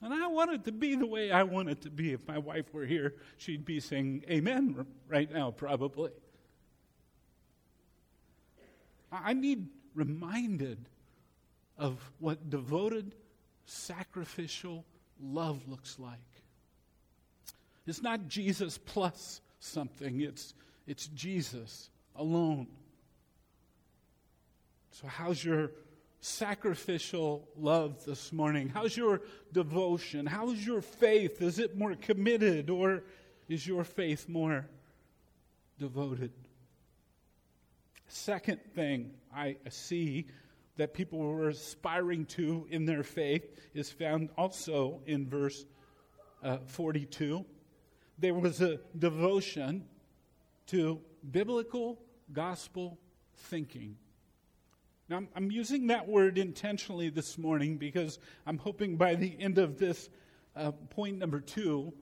And 0.00 0.14
I 0.14 0.26
want 0.28 0.50
it 0.50 0.64
to 0.64 0.72
be 0.72 0.96
the 0.96 1.06
way 1.06 1.30
I 1.30 1.42
want 1.42 1.68
it 1.68 1.82
to 1.82 1.90
be. 1.90 2.12
If 2.12 2.26
my 2.26 2.38
wife 2.38 2.72
were 2.72 2.86
here, 2.86 3.14
she'd 3.36 3.66
be 3.66 3.78
saying 3.78 4.24
amen 4.30 4.86
right 5.06 5.30
now, 5.30 5.50
probably. 5.50 6.10
I 9.12 9.34
need 9.34 9.68
reminded 9.94 10.88
of 11.78 11.98
what 12.18 12.50
devoted, 12.50 13.14
sacrificial 13.66 14.84
love 15.20 15.66
looks 15.68 15.98
like. 15.98 16.18
It's 17.86 18.02
not 18.02 18.28
Jesus 18.28 18.78
plus 18.78 19.40
something. 19.60 20.20
It's, 20.20 20.54
it's 20.86 21.06
Jesus 21.08 21.90
alone. 22.16 22.66
So, 24.92 25.06
how's 25.08 25.42
your 25.42 25.70
sacrificial 26.20 27.48
love 27.58 28.04
this 28.04 28.32
morning? 28.32 28.68
How's 28.68 28.96
your 28.96 29.22
devotion? 29.52 30.26
How's 30.26 30.64
your 30.64 30.80
faith? 30.80 31.42
Is 31.42 31.58
it 31.58 31.76
more 31.76 31.94
committed 31.94 32.70
or 32.70 33.02
is 33.48 33.66
your 33.66 33.84
faith 33.84 34.28
more 34.28 34.66
devoted? 35.78 36.30
Second 38.06 38.60
thing 38.74 39.10
I 39.34 39.56
see 39.70 40.26
that 40.76 40.94
people 40.94 41.18
were 41.18 41.48
aspiring 41.48 42.24
to 42.24 42.66
in 42.70 42.86
their 42.86 43.02
faith 43.02 43.44
is 43.74 43.90
found 43.90 44.30
also 44.36 45.00
in 45.06 45.28
verse 45.28 45.64
uh, 46.42 46.58
42. 46.66 47.44
There 48.18 48.34
was 48.34 48.60
a 48.60 48.80
devotion 48.98 49.84
to 50.68 51.00
biblical 51.30 52.00
gospel 52.32 52.98
thinking. 53.34 53.96
Now, 55.08 55.22
I'm, 55.36 55.50
using 55.50 55.88
that 55.88 56.08
word 56.08 56.38
intentionally 56.38 57.10
this 57.10 57.36
morning 57.36 57.76
because 57.76 58.18
I'm 58.46 58.56
hoping 58.56 58.96
by 58.96 59.14
the 59.14 59.36
end 59.38 59.58
of 59.58 59.78
this 59.78 60.08
uh, 60.56 60.70
point 60.72 61.18
number 61.18 61.40
two, 61.40 61.92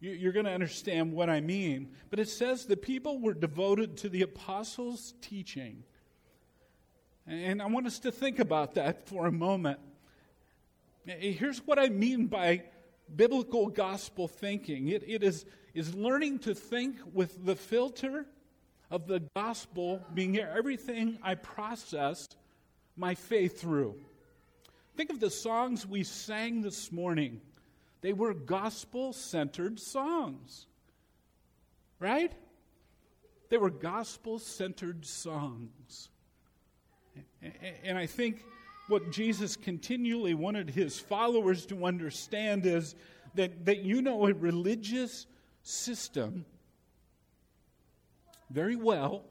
you, 0.00 0.10
you're 0.10 0.32
going 0.32 0.44
to 0.44 0.52
understand 0.52 1.12
what 1.12 1.30
I 1.30 1.40
mean. 1.40 1.88
But 2.10 2.18
it 2.18 2.28
says 2.28 2.66
the 2.66 2.76
people 2.76 3.20
were 3.20 3.32
devoted 3.32 3.96
to 3.98 4.08
the 4.10 4.22
apostles' 4.22 5.14
teaching. 5.22 5.82
And 7.28 7.60
I 7.60 7.66
want 7.66 7.86
us 7.86 7.98
to 8.00 8.10
think 8.10 8.38
about 8.38 8.74
that 8.76 9.06
for 9.06 9.26
a 9.26 9.32
moment. 9.32 9.78
Here's 11.04 11.58
what 11.58 11.78
I 11.78 11.90
mean 11.90 12.26
by 12.26 12.62
biblical 13.14 13.66
gospel 13.68 14.28
thinking 14.28 14.88
it, 14.88 15.02
it 15.06 15.22
is, 15.22 15.44
is 15.74 15.94
learning 15.94 16.38
to 16.40 16.54
think 16.54 16.96
with 17.12 17.44
the 17.44 17.54
filter 17.54 18.24
of 18.90 19.06
the 19.06 19.20
gospel 19.36 20.02
being 20.14 20.38
everything 20.38 21.18
I 21.22 21.34
process 21.34 22.28
my 22.96 23.14
faith 23.14 23.60
through. 23.60 23.96
Think 24.96 25.10
of 25.10 25.20
the 25.20 25.30
songs 25.30 25.86
we 25.86 26.04
sang 26.04 26.62
this 26.62 26.90
morning. 26.90 27.42
They 28.00 28.14
were 28.14 28.32
gospel 28.32 29.12
centered 29.12 29.78
songs, 29.78 30.66
right? 32.00 32.32
They 33.50 33.58
were 33.58 33.70
gospel 33.70 34.38
centered 34.38 35.04
songs. 35.04 36.08
And 37.84 37.96
I 37.96 38.06
think 38.06 38.44
what 38.88 39.10
Jesus 39.10 39.56
continually 39.56 40.34
wanted 40.34 40.70
his 40.70 40.98
followers 40.98 41.66
to 41.66 41.84
understand 41.84 42.66
is 42.66 42.94
that, 43.34 43.66
that 43.66 43.80
you 43.80 44.02
know 44.02 44.26
a 44.26 44.34
religious 44.34 45.26
system 45.62 46.44
very 48.50 48.76
well. 48.76 49.24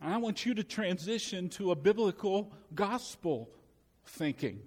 I 0.00 0.16
want 0.16 0.44
you 0.44 0.54
to 0.54 0.64
transition 0.64 1.48
to 1.50 1.70
a 1.70 1.76
biblical 1.76 2.52
gospel 2.74 3.50
thinking. 4.06 4.60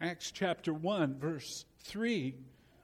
Acts 0.00 0.30
chapter 0.30 0.72
1, 0.72 1.18
verse 1.18 1.64
3, 1.80 2.34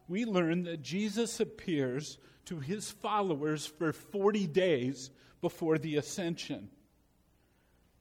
we 0.08 0.24
learn 0.24 0.64
that 0.64 0.82
Jesus 0.82 1.40
appears 1.40 2.18
to 2.46 2.58
his 2.58 2.90
followers 2.90 3.66
for 3.66 3.92
40 3.92 4.46
days 4.46 5.10
before 5.40 5.78
the 5.78 5.96
ascension. 5.96 6.68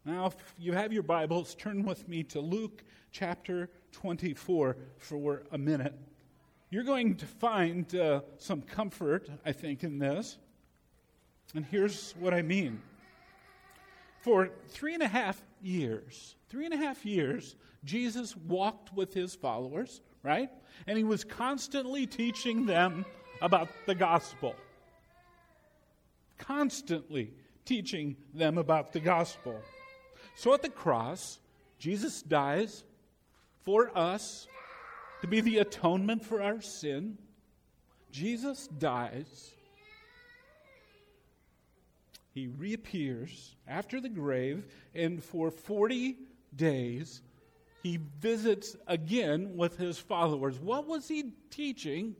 Now, 0.05 0.27
if 0.27 0.35
you 0.57 0.73
have 0.73 0.93
your 0.93 1.03
Bibles, 1.03 1.55
turn 1.55 1.83
with 1.83 2.07
me 2.07 2.23
to 2.23 2.39
Luke 2.39 2.83
chapter 3.11 3.69
24 3.91 4.77
for 4.97 5.43
a 5.51 5.57
minute. 5.57 5.93
You're 6.69 6.83
going 6.83 7.15
to 7.15 7.25
find 7.25 7.93
uh, 7.95 8.21
some 8.37 8.61
comfort, 8.61 9.29
I 9.45 9.51
think, 9.51 9.83
in 9.83 9.99
this. 9.99 10.37
And 11.55 11.65
here's 11.65 12.13
what 12.19 12.33
I 12.33 12.41
mean. 12.41 12.81
For 14.21 14.51
three 14.67 14.93
and 14.93 15.03
a 15.03 15.07
half 15.07 15.41
years, 15.61 16.35
three 16.49 16.65
and 16.65 16.73
a 16.73 16.77
half 16.77 17.05
years, 17.05 17.55
Jesus 17.83 18.35
walked 18.35 18.93
with 18.93 19.13
his 19.13 19.33
followers, 19.33 20.01
right? 20.23 20.49
And 20.87 20.97
he 20.97 21.03
was 21.03 21.23
constantly 21.23 22.05
teaching 22.05 22.65
them 22.65 23.05
about 23.41 23.69
the 23.85 23.95
gospel 23.95 24.55
constantly 26.39 27.33
teaching 27.65 28.15
them 28.33 28.57
about 28.57 28.91
the 28.93 28.99
gospel. 28.99 29.61
So 30.35 30.53
at 30.53 30.63
the 30.63 30.69
cross, 30.69 31.39
Jesus 31.77 32.21
dies 32.23 32.83
for 33.63 33.95
us 33.95 34.47
to 35.21 35.27
be 35.27 35.41
the 35.41 35.59
atonement 35.59 36.25
for 36.25 36.41
our 36.41 36.61
sin. 36.61 37.17
Jesus 38.11 38.67
dies. 38.67 39.51
He 42.33 42.47
reappears 42.47 43.55
after 43.67 43.99
the 43.99 44.09
grave, 44.09 44.65
and 44.95 45.23
for 45.23 45.51
40 45.51 46.17
days, 46.55 47.21
he 47.83 47.99
visits 48.19 48.75
again 48.87 49.55
with 49.55 49.77
his 49.77 49.97
followers. 49.97 50.59
What 50.59 50.87
was 50.87 51.07
he 51.07 51.33
teaching 51.49 52.15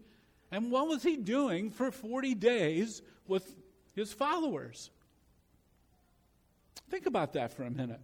and 0.52 0.72
what 0.72 0.88
was 0.88 1.04
he 1.04 1.16
doing 1.18 1.70
for 1.70 1.92
40 1.92 2.34
days 2.36 3.02
with 3.28 3.56
his 4.00 4.14
followers. 4.14 4.90
Think 6.90 7.06
about 7.06 7.34
that 7.34 7.54
for 7.54 7.64
a 7.64 7.70
minute. 7.70 8.00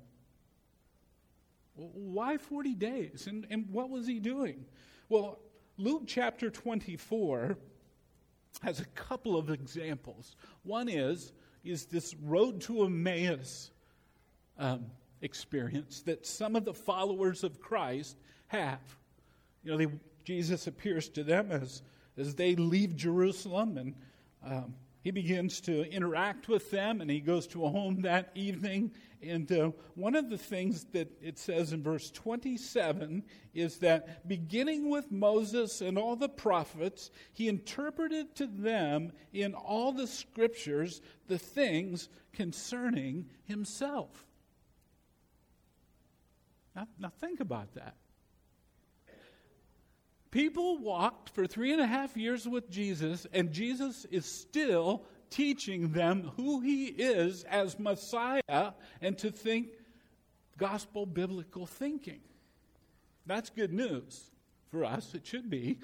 Why 1.76 2.38
40 2.38 2.76
days? 2.76 3.28
And, 3.28 3.46
and 3.50 3.68
what 3.72 3.90
was 3.90 4.08
he 4.08 4.20
doing? 4.20 4.66
Well, 5.10 5.40
Luke 5.78 6.04
chapter 6.06 6.50
24 6.50 7.58
has 8.62 8.80
a 8.80 8.86
couple 8.86 9.38
of 9.38 9.50
examples. 9.50 10.36
One 10.64 10.88
is, 10.88 11.34
is 11.64 11.86
this 11.86 12.16
road 12.24 12.62
to 12.62 12.86
Emmaus 12.86 13.72
um, 14.58 14.86
experience 15.22 16.02
that 16.04 16.26
some 16.26 16.56
of 16.56 16.64
the 16.64 16.74
followers 16.74 17.44
of 17.44 17.60
Christ 17.60 18.18
have. 18.48 18.80
You 19.64 19.72
know, 19.72 19.78
they, 19.78 19.88
Jesus 20.24 20.68
appears 20.68 21.10
to 21.10 21.24
them 21.24 21.52
as, 21.52 21.82
as 22.18 22.36
they 22.36 22.56
leave 22.56 22.96
Jerusalem 22.96 23.78
and 23.78 23.94
um, 24.46 24.74
he 25.06 25.12
begins 25.12 25.62
to 25.62 25.88
interact 25.92 26.48
with 26.48 26.72
them 26.72 27.00
and 27.00 27.12
he 27.12 27.20
goes 27.20 27.46
to 27.46 27.64
a 27.64 27.70
home 27.70 28.02
that 28.02 28.32
evening. 28.34 28.92
And 29.22 29.50
uh, 29.52 29.70
one 29.94 30.16
of 30.16 30.32
the 30.32 30.38
things 30.38 30.86
that 30.94 31.12
it 31.22 31.38
says 31.38 31.74
in 31.74 31.84
verse 31.84 32.10
27 32.10 33.24
is 33.54 33.78
that 33.78 34.28
beginning 34.28 34.90
with 34.90 35.12
Moses 35.12 35.82
and 35.82 36.00
all 36.00 36.16
the 36.16 36.28
prophets, 36.28 37.12
he 37.34 37.48
interpreted 37.48 38.36
to 38.38 38.48
them 38.48 39.12
in 39.32 39.54
all 39.54 39.92
the 39.92 40.08
scriptures 40.08 41.02
the 41.28 41.38
things 41.38 42.10
concerning 42.34 43.28
himself. 43.44 44.26
Now, 46.76 46.88
now 46.98 47.12
think 47.20 47.42
about 47.42 47.76
that. 47.76 47.94
People 50.36 50.80
walked 50.80 51.30
for 51.30 51.48
three 51.48 51.72
and 51.72 51.82
a 51.82 51.88
half 51.88 52.18
years 52.18 52.46
with 52.46 52.70
Jesus, 52.70 53.26
and 53.32 53.54
Jesus 53.54 54.04
is 54.12 54.26
still 54.26 55.04
teaching 55.30 55.94
them 55.94 56.34
who 56.36 56.60
he 56.60 56.88
is 56.88 57.46
as 57.46 57.80
Messiah 57.80 58.74
and 59.00 59.18
to 59.20 59.32
think 59.32 59.70
gospel 60.58 61.06
biblical 61.06 61.66
thinking. 61.66 62.20
That's 63.26 63.50
good 63.50 63.72
news 63.72 64.30
for 64.72 64.84
us. 64.84 65.16
It 65.16 65.26
should 65.26 65.50
be. 65.50 65.80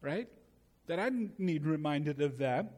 Right? 0.00 0.26
That 0.88 0.98
I 0.98 1.12
need 1.38 1.66
reminded 1.66 2.20
of 2.20 2.38
that. 2.38 2.72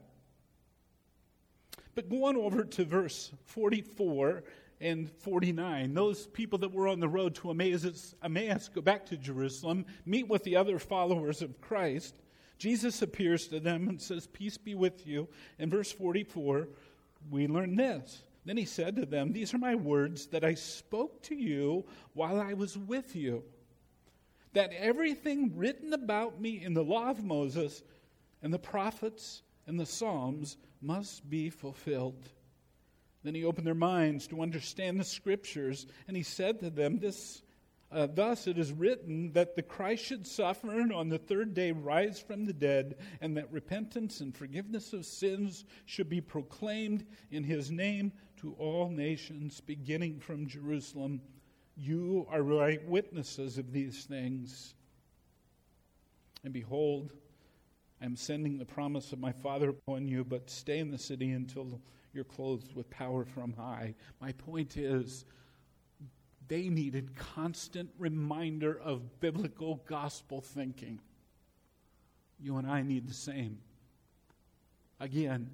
But 1.95 2.11
go 2.11 2.27
on 2.27 2.37
over 2.37 2.65
to 2.65 2.85
verse 2.85 3.33
44 3.47 4.43
and 4.81 5.11
49. 5.11 5.95
Those 5.95 6.27
people 6.27 6.59
that 6.59 6.73
were 6.73 6.89
on 6.89 7.01
the 7.01 7.09
road 7.09 7.35
to 7.37 7.51
Emmaus, 7.51 8.15
Emmaus 8.23 8.69
go 8.69 8.81
back 8.81 9.07
to 9.07 9.17
Jerusalem, 9.17 9.87
meet 10.05 10.29
with 10.29 10.45
the 10.45 10.57
other 10.57 10.79
followers 10.79 11.43
of 11.43 11.61
Christ. 11.61 12.17
Jesus 12.59 13.03
appears 13.03 13.49
to 13.49 13.61
them 13.61 13.89
and 13.89 14.01
says, 14.01 14.27
Peace 14.27 14.57
be 14.57 14.75
with 14.75 15.07
you. 15.07 15.29
In 15.59 15.71
verse 15.71 15.93
44, 15.93 16.69
we 17.31 17.47
learn 17.47 17.77
this. 17.77 18.23
Then 18.45 18.57
he 18.57 18.65
said 18.65 18.97
to 18.97 19.07
them, 19.07 19.33
These 19.33 19.53
are 19.55 19.59
my 19.59 19.75
words 19.75 20.27
that 20.29 20.45
I 20.45 20.55
spoke 20.55 21.23
to 21.25 21.35
you 21.35 21.85
while 22.15 22.41
I 22.41 22.55
was 22.55 22.79
with 22.79 23.17
you, 23.17 23.43
that 24.53 24.73
everything 24.73 25.53
written 25.57 25.93
about 25.93 26.41
me 26.41 26.63
in 26.63 26.73
the 26.73 26.85
law 26.85 27.11
of 27.11 27.25
Moses 27.25 27.83
and 28.43 28.55
the 28.55 28.59
prophets 28.59 29.43
and 29.67 29.79
the 29.81 29.87
Psalms 29.87 30.59
must 30.81 31.29
be 31.29 31.51
fulfilled. 31.51 32.29
Then 33.27 33.35
he 33.35 33.45
opened 33.45 33.67
their 33.67 33.75
minds 33.75 34.29
to 34.29 34.41
understand 34.41 35.01
the 35.01 35.05
scriptures, 35.05 35.89
and 36.07 36.17
he 36.17 36.23
said 36.23 36.61
to 36.61 36.71
them, 36.71 37.01
This 37.01 37.43
uh, 37.91 38.07
thus 38.07 38.47
it 38.47 38.57
is 38.57 38.71
written 38.71 39.33
that 39.33 39.57
the 39.57 39.63
Christ 39.63 40.05
should 40.05 40.29
suffer 40.29 40.71
and 40.71 40.93
on 40.93 41.09
the 41.09 41.19
third 41.19 41.53
day 41.53 41.73
rise 41.73 42.21
from 42.21 42.45
the 42.45 42.53
dead, 42.53 42.95
and 43.21 43.37
that 43.37 43.51
repentance 43.51 44.21
and 44.21 44.33
forgiveness 44.33 44.93
of 44.93 45.05
sins 45.05 45.65
should 45.87 46.09
be 46.09 46.21
proclaimed 46.21 47.05
in 47.33 47.43
his 47.43 47.69
name 47.69 48.13
to 48.37 48.55
all 48.61 48.91
nations, 48.91 49.61
beginning 49.61 50.21
from 50.21 50.47
Jerusalem. 50.47 51.21
You 51.77 52.29
are 52.31 52.43
right 52.43 52.87
witnesses 52.87 53.59
of 53.59 53.73
these 53.73 54.05
things. 54.05 54.75
And 56.45 56.53
behold, 56.53 57.11
I 58.01 58.05
am 58.05 58.15
sending 58.15 58.57
the 58.57 58.65
promise 58.65 59.13
of 59.13 59.19
my 59.19 59.33
Father 59.33 59.71
upon 59.71 60.07
you, 60.07 60.23
but 60.23 60.49
stay 60.49 60.79
in 60.79 60.93
the 60.93 60.99
city 60.99 61.33
until 61.33 61.81
you're 62.17 62.25
clothed 62.25 62.75
with 62.75 62.91
power 62.91 63.25
from 63.25 63.53
high. 63.53 63.95
My 64.21 64.33
point 64.33 64.77
is, 64.77 65.25
they 66.49 66.69
needed 66.69 67.15
constant 67.15 67.91
reminder 67.99 68.81
of 68.81 69.21
biblical 69.21 69.83
gospel 69.87 70.41
thinking. 70.41 71.01
You 72.41 72.57
and 72.57 72.67
I 72.67 72.83
need 72.83 73.07
the 73.07 73.15
same. 73.15 73.59
Again, 74.99 75.51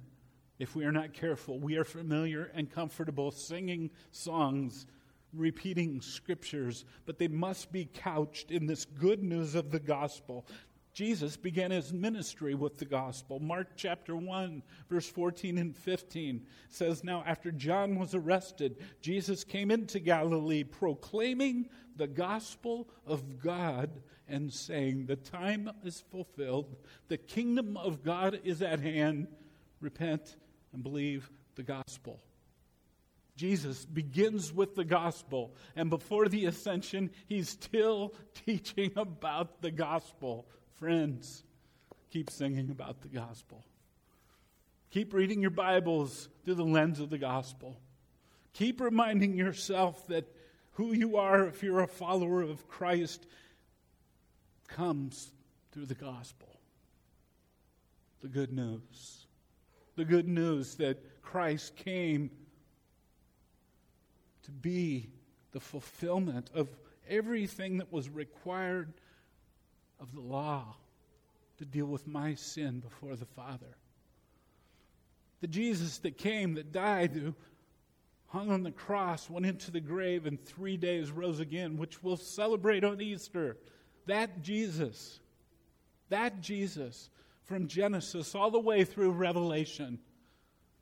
if 0.57 0.75
we 0.75 0.85
are 0.85 0.91
not 0.91 1.13
careful, 1.13 1.59
we 1.59 1.75
are 1.75 1.83
familiar 1.83 2.49
and 2.53 2.71
comfortable 2.71 3.31
singing 3.31 3.91
songs, 4.11 4.85
repeating 5.33 5.99
scriptures, 5.99 6.85
but 7.05 7.17
they 7.17 7.27
must 7.27 7.71
be 7.71 7.89
couched 7.93 8.51
in 8.51 8.67
this 8.67 8.85
good 8.85 9.21
news 9.21 9.55
of 9.55 9.71
the 9.71 9.79
gospel. 9.79 10.45
Jesus 10.93 11.35
began 11.37 11.71
his 11.71 11.91
ministry 11.91 12.53
with 12.53 12.77
the 12.77 12.85
gospel. 12.85 13.39
Mark 13.39 13.69
chapter 13.75 14.15
1, 14.15 14.61
verse 14.89 15.07
14 15.07 15.57
and 15.57 15.75
15 15.75 16.45
says, 16.69 17.03
Now 17.03 17.23
after 17.25 17.51
John 17.51 17.97
was 17.97 18.13
arrested, 18.13 18.77
Jesus 19.01 19.43
came 19.43 19.71
into 19.71 19.99
Galilee 19.99 20.63
proclaiming 20.63 21.67
the 21.95 22.07
gospel 22.07 22.87
of 23.07 23.39
God 23.41 23.89
and 24.27 24.53
saying, 24.53 25.07
The 25.07 25.15
time 25.15 25.71
is 25.83 26.03
fulfilled, 26.11 26.75
the 27.07 27.17
kingdom 27.17 27.75
of 27.75 28.03
God 28.03 28.39
is 28.43 28.61
at 28.61 28.79
hand. 28.79 29.27
Repent 29.81 30.37
and 30.73 30.83
believe 30.83 31.31
the 31.55 31.63
gospel. 31.63 32.21
Jesus 33.35 33.83
begins 33.83 34.53
with 34.53 34.75
the 34.75 34.85
gospel, 34.85 35.55
and 35.75 35.89
before 35.89 36.27
the 36.29 36.45
ascension, 36.45 37.09
he's 37.25 37.49
still 37.49 38.13
teaching 38.45 38.91
about 38.95 39.61
the 39.63 39.71
gospel. 39.71 40.47
Friends, 40.83 41.45
keep 42.11 42.29
singing 42.29 42.69
about 42.69 42.99
the 42.99 43.07
gospel. 43.07 43.63
Keep 44.91 45.13
reading 45.13 45.41
your 45.41 45.49
Bibles 45.49 46.27
through 46.43 46.55
the 46.55 46.65
lens 46.65 46.99
of 46.99 47.09
the 47.09 47.17
gospel. 47.17 47.79
Keep 48.51 48.81
reminding 48.81 49.37
yourself 49.37 50.05
that 50.07 50.25
who 50.73 50.91
you 50.91 51.15
are, 51.15 51.47
if 51.47 51.63
you're 51.63 51.79
a 51.79 51.87
follower 51.87 52.41
of 52.41 52.67
Christ, 52.67 53.25
comes 54.67 55.31
through 55.71 55.85
the 55.85 55.95
gospel. 55.95 56.49
The 58.19 58.27
good 58.27 58.51
news. 58.51 59.25
The 59.95 60.03
good 60.03 60.27
news 60.27 60.75
that 60.75 61.21
Christ 61.21 61.77
came 61.77 62.29
to 64.41 64.51
be 64.51 65.07
the 65.53 65.61
fulfillment 65.61 66.49
of 66.53 66.67
everything 67.07 67.77
that 67.77 67.89
was 67.89 68.09
required 68.09 68.93
of 70.03 70.13
the 70.13 70.21
law 70.21 70.75
to 71.57 71.65
deal 71.65 71.85
with 71.85 72.05
my 72.05 72.35
sin 72.35 72.81
before 72.81 73.15
the 73.15 73.25
Father. 73.25 73.77
The 75.41 75.47
Jesus 75.47 75.97
that 75.99 76.17
came, 76.17 76.55
that 76.55 76.71
died, 76.71 77.13
who 77.13 77.33
hung 78.27 78.51
on 78.51 78.63
the 78.63 78.71
cross, 78.71 79.29
went 79.29 79.45
into 79.45 79.71
the 79.71 79.79
grave, 79.79 80.25
and 80.25 80.43
three 80.45 80.77
days 80.77 81.09
rose 81.09 81.39
again, 81.39 81.77
which 81.77 82.03
we'll 82.03 82.17
celebrate 82.17 82.83
on 82.83 83.01
Easter. 83.01 83.57
That 84.05 84.41
Jesus, 84.41 85.19
that 86.09 86.41
Jesus 86.41 87.09
from 87.45 87.67
Genesis 87.67 88.35
all 88.35 88.51
the 88.51 88.59
way 88.59 88.83
through 88.83 89.11
Revelation, 89.11 89.99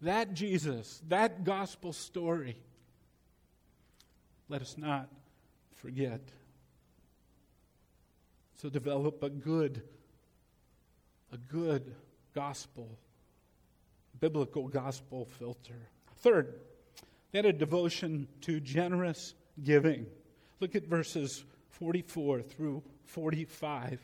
that 0.02 0.34
Jesus, 0.34 1.02
that 1.10 1.44
gospel 1.44 1.94
story, 1.94 2.58
let 4.50 4.62
us 4.62 4.78
not 4.78 5.10
forget. 5.76 6.22
So 8.62 8.69
develop 8.69 9.24
a 9.24 9.30
good, 9.32 9.82
a 11.34 11.38
good 11.52 11.95
gospel, 12.36 12.95
biblical 14.19 14.67
gospel 14.67 15.26
filter. 15.26 15.89
Third, 16.17 16.60
they 17.32 17.39
had 17.39 17.47
a 17.47 17.54
devotion 17.54 18.28
to 18.41 18.60
generous 18.60 19.34
giving. 19.63 20.06
Look 20.60 20.76
at 20.76 20.86
verses 20.86 21.43
44 21.71 22.43
through 22.43 22.84
45. 23.06 24.00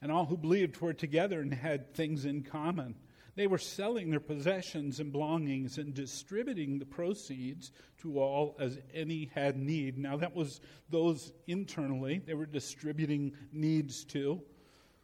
And 0.00 0.10
all 0.10 0.24
who 0.24 0.38
believed 0.38 0.80
were 0.80 0.94
together 0.94 1.42
and 1.42 1.52
had 1.52 1.92
things 1.92 2.24
in 2.24 2.44
common. 2.44 2.94
They 3.36 3.46
were 3.46 3.58
selling 3.58 4.10
their 4.10 4.18
possessions 4.18 4.98
and 4.98 5.12
belongings 5.12 5.76
and 5.76 5.92
distributing 5.92 6.78
the 6.78 6.86
proceeds 6.86 7.70
to 7.98 8.18
all 8.18 8.56
as 8.58 8.78
any 8.94 9.30
had 9.34 9.58
need. 9.58 9.98
Now, 9.98 10.16
that 10.16 10.34
was 10.34 10.60
those 10.88 11.32
internally, 11.46 12.18
they 12.18 12.32
were 12.32 12.46
distributing 12.46 13.34
needs 13.52 14.04
to. 14.06 14.40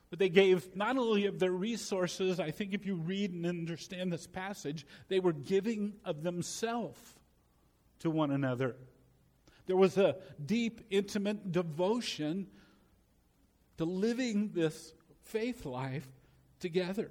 But 0.09 0.19
they 0.19 0.31
gave 0.31 0.75
not 0.75 0.97
only 0.97 1.27
of 1.27 1.39
their 1.39 1.53
resources, 1.53 2.41
I 2.41 2.51
think 2.51 2.73
if 2.73 2.85
you 2.87 2.97
read 2.97 3.33
and 3.33 3.47
understand 3.47 4.13
this 4.13 4.27
passage, 4.27 4.87
they 5.09 5.21
were 5.21 5.33
giving 5.33 5.95
of 6.05 6.23
themselves 6.23 7.01
to 8.01 8.11
one 8.11 8.31
another. 8.31 8.77
There 9.67 9.77
was 9.77 9.97
a 9.97 10.17
deep, 10.45 10.83
intimate 10.91 11.53
devotion 11.53 12.47
to 13.77 13.85
living 13.85 14.51
this 14.53 14.93
faith 15.23 15.65
life 15.65 16.07
together. 16.61 17.11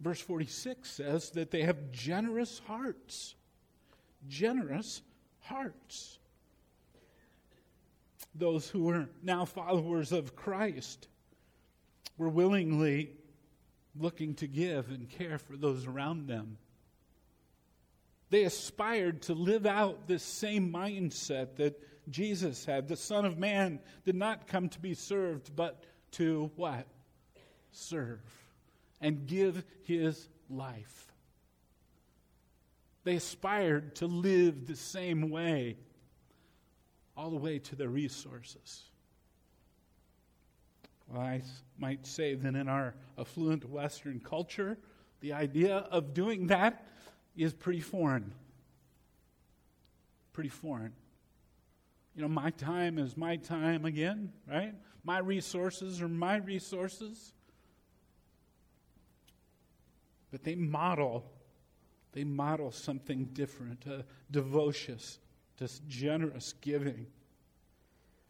Verse 0.00 0.20
46 0.20 0.90
says 0.90 1.30
that 1.30 1.50
they 1.50 1.62
have 1.62 1.90
generous 1.90 2.60
hearts. 2.66 3.34
Generous 4.28 5.02
hearts. 5.40 6.18
Those 8.34 8.68
who 8.68 8.90
are 8.90 9.08
now 9.22 9.46
followers 9.46 10.12
of 10.12 10.36
Christ 10.36 11.08
were 12.18 12.28
willingly 12.28 13.12
looking 13.98 14.34
to 14.34 14.46
give 14.46 14.88
and 14.88 15.08
care 15.08 15.38
for 15.38 15.56
those 15.56 15.86
around 15.86 16.26
them. 16.26 16.58
They 18.28 18.44
aspired 18.44 19.22
to 19.22 19.34
live 19.34 19.64
out 19.64 20.06
this 20.06 20.22
same 20.22 20.70
mindset 20.70 21.56
that 21.56 21.80
Jesus 22.10 22.66
had. 22.66 22.88
The 22.88 22.96
Son 22.96 23.24
of 23.24 23.38
Man 23.38 23.78
did 24.04 24.16
not 24.16 24.46
come 24.46 24.68
to 24.70 24.80
be 24.80 24.92
served, 24.92 25.56
but 25.56 25.84
to 26.12 26.50
what? 26.56 26.86
Serve 27.70 28.20
and 29.00 29.26
give 29.26 29.64
his 29.84 30.28
life. 30.48 31.12
They 33.04 33.16
aspired 33.16 33.94
to 33.96 34.06
live 34.06 34.66
the 34.66 34.76
same 34.76 35.30
way, 35.30 35.76
all 37.16 37.30
the 37.30 37.36
way 37.36 37.58
to 37.60 37.76
their 37.76 37.88
resources. 37.88 38.82
Well, 41.08 41.22
I 41.22 41.42
might 41.78 42.04
say 42.06 42.34
that 42.34 42.54
in 42.54 42.68
our 42.68 42.94
affluent 43.16 43.68
Western 43.70 44.20
culture, 44.20 44.76
the 45.20 45.32
idea 45.32 45.76
of 45.76 46.14
doing 46.14 46.48
that 46.48 46.84
is 47.36 47.52
pretty 47.52 47.80
foreign. 47.80 48.32
Pretty 50.32 50.48
foreign. 50.48 50.92
You 52.16 52.22
know, 52.22 52.28
my 52.28 52.50
time 52.50 52.98
is 52.98 53.16
my 53.16 53.36
time 53.36 53.84
again, 53.84 54.32
right? 54.50 54.74
My 55.04 55.18
resources 55.18 56.02
are 56.02 56.08
my 56.08 56.38
resources. 56.38 57.34
But 60.36 60.44
they 60.44 60.54
model, 60.54 61.24
they 62.12 62.22
model 62.22 62.70
something 62.70 63.30
different, 63.32 63.86
uh, 63.86 64.00
a 64.00 64.04
devotion, 64.30 64.98
just 65.58 65.88
generous 65.88 66.52
giving. 66.60 67.06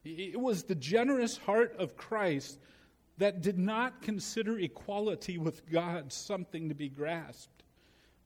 It 0.04 0.38
was 0.38 0.62
the 0.62 0.76
generous 0.76 1.36
heart 1.36 1.74
of 1.80 1.96
Christ 1.96 2.60
that 3.18 3.42
did 3.42 3.58
not 3.58 4.02
consider 4.02 4.56
equality 4.56 5.36
with 5.36 5.68
God 5.68 6.12
something 6.12 6.68
to 6.68 6.76
be 6.76 6.88
grasped, 6.88 7.64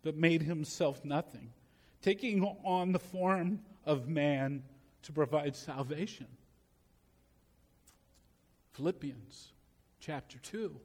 but 0.03 0.15
made 0.15 0.43
himself 0.43 1.03
nothing, 1.03 1.51
taking 2.03 2.45
on 2.45 2.93
the 2.93 2.99
form 2.99 3.61
of 3.87 4.09
man 4.09 4.63
to 5.05 5.13
provide 5.13 5.57
salvation. 5.57 6.27
Philippians 8.75 9.53
chapter 10.01 10.39
2. 10.41 10.79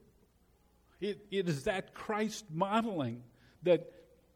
It, 1.02 1.26
it 1.32 1.50
is 1.50 1.64
that 1.64 1.94
Christ 1.94 2.46
modeling 2.52 3.24
that 3.64 3.92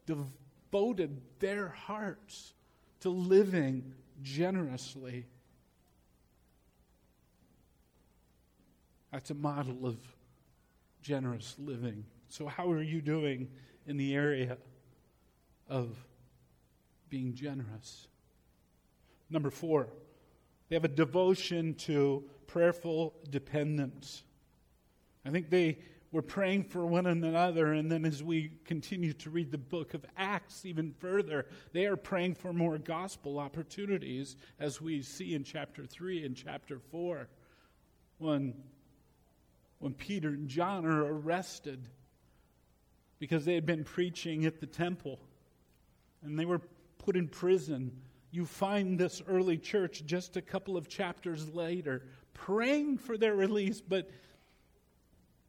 devoted 0.06 1.20
their 1.38 1.68
hearts 1.68 2.52
to 3.00 3.10
living 3.10 3.94
generously. 4.22 5.26
That's 9.12 9.30
a 9.30 9.34
model 9.34 9.86
of 9.86 9.96
generous 11.02 11.56
living. 11.58 12.04
So, 12.28 12.46
how 12.46 12.70
are 12.70 12.82
you 12.82 13.00
doing 13.00 13.48
in 13.86 13.96
the 13.96 14.14
area 14.14 14.58
of 15.68 15.96
being 17.08 17.34
generous? 17.34 18.06
Number 19.30 19.50
four, 19.50 19.88
they 20.68 20.76
have 20.76 20.84
a 20.84 20.88
devotion 20.88 21.74
to 21.74 22.24
prayerful 22.46 23.14
dependence. 23.30 24.22
I 25.24 25.30
think 25.30 25.50
they 25.50 25.78
we're 26.12 26.22
praying 26.22 26.64
for 26.64 26.84
one 26.84 27.06
another. 27.06 27.72
And 27.72 27.90
then 27.90 28.04
as 28.04 28.22
we 28.22 28.52
continue 28.64 29.12
to 29.14 29.30
read 29.30 29.52
the 29.52 29.58
book 29.58 29.94
of 29.94 30.04
Acts 30.16 30.64
even 30.64 30.92
further, 30.92 31.46
they 31.72 31.86
are 31.86 31.96
praying 31.96 32.34
for 32.34 32.52
more 32.52 32.78
gospel 32.78 33.38
opportunities, 33.38 34.36
as 34.58 34.80
we 34.80 35.02
see 35.02 35.34
in 35.34 35.44
chapter 35.44 35.86
3 35.86 36.24
and 36.24 36.36
chapter 36.36 36.78
4. 36.90 37.28
when, 38.18 38.54
when 39.78 39.94
Peter 39.94 40.28
and 40.28 40.48
John 40.48 40.84
are 40.84 41.04
arrested 41.04 41.88
because 43.18 43.44
they 43.44 43.54
had 43.54 43.66
been 43.66 43.84
preaching 43.84 44.46
at 44.46 44.60
the 44.60 44.66
temple 44.66 45.20
and 46.22 46.38
they 46.38 46.44
were 46.44 46.60
put 46.98 47.16
in 47.16 47.28
prison. 47.28 47.92
You 48.30 48.44
find 48.44 48.98
this 48.98 49.22
early 49.26 49.58
church 49.58 50.04
just 50.06 50.36
a 50.36 50.42
couple 50.42 50.76
of 50.76 50.88
chapters 50.88 51.48
later 51.54 52.02
praying 52.34 52.98
for 52.98 53.16
their 53.18 53.34
release, 53.34 53.80
but 53.80 54.10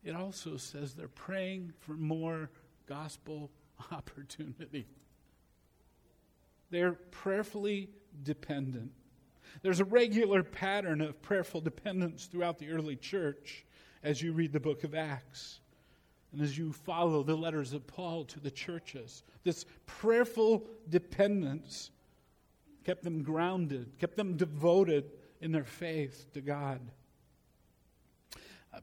it 0.03 0.15
also 0.15 0.57
says 0.57 0.93
they're 0.93 1.07
praying 1.07 1.73
for 1.79 1.93
more 1.93 2.49
gospel 2.87 3.51
opportunity. 3.91 4.87
They're 6.69 6.93
prayerfully 6.93 7.89
dependent. 8.23 8.91
There's 9.61 9.79
a 9.79 9.85
regular 9.85 10.43
pattern 10.43 11.01
of 11.01 11.21
prayerful 11.21 11.61
dependence 11.61 12.25
throughout 12.25 12.57
the 12.57 12.69
early 12.69 12.95
church 12.95 13.65
as 14.03 14.21
you 14.21 14.33
read 14.33 14.53
the 14.53 14.59
book 14.59 14.83
of 14.83 14.95
Acts 14.95 15.59
and 16.31 16.41
as 16.41 16.57
you 16.57 16.71
follow 16.71 17.23
the 17.23 17.35
letters 17.35 17.73
of 17.73 17.85
Paul 17.85 18.23
to 18.25 18.39
the 18.39 18.51
churches. 18.51 19.23
This 19.43 19.65
prayerful 19.85 20.65
dependence 20.89 21.91
kept 22.85 23.03
them 23.03 23.21
grounded, 23.21 23.91
kept 23.99 24.15
them 24.15 24.37
devoted 24.37 25.11
in 25.41 25.51
their 25.51 25.65
faith 25.65 26.27
to 26.33 26.41
God. 26.41 26.79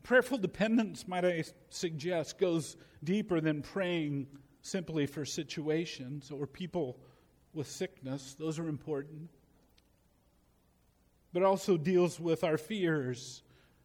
Prayerful 0.02 0.38
dependence, 0.38 1.08
might 1.08 1.24
I 1.24 1.44
suggest, 1.70 2.38
goes 2.38 2.76
deeper 3.02 3.40
than 3.40 3.62
praying 3.62 4.26
simply 4.60 5.06
for 5.06 5.24
situations 5.24 6.30
or 6.30 6.46
people 6.46 6.98
with 7.54 7.66
sickness. 7.66 8.34
Those 8.38 8.58
are 8.58 8.68
important 8.68 9.30
but 11.32 11.42
also 11.42 11.76
deals 11.76 12.18
with 12.18 12.44
our 12.44 12.56
fears 12.56 13.42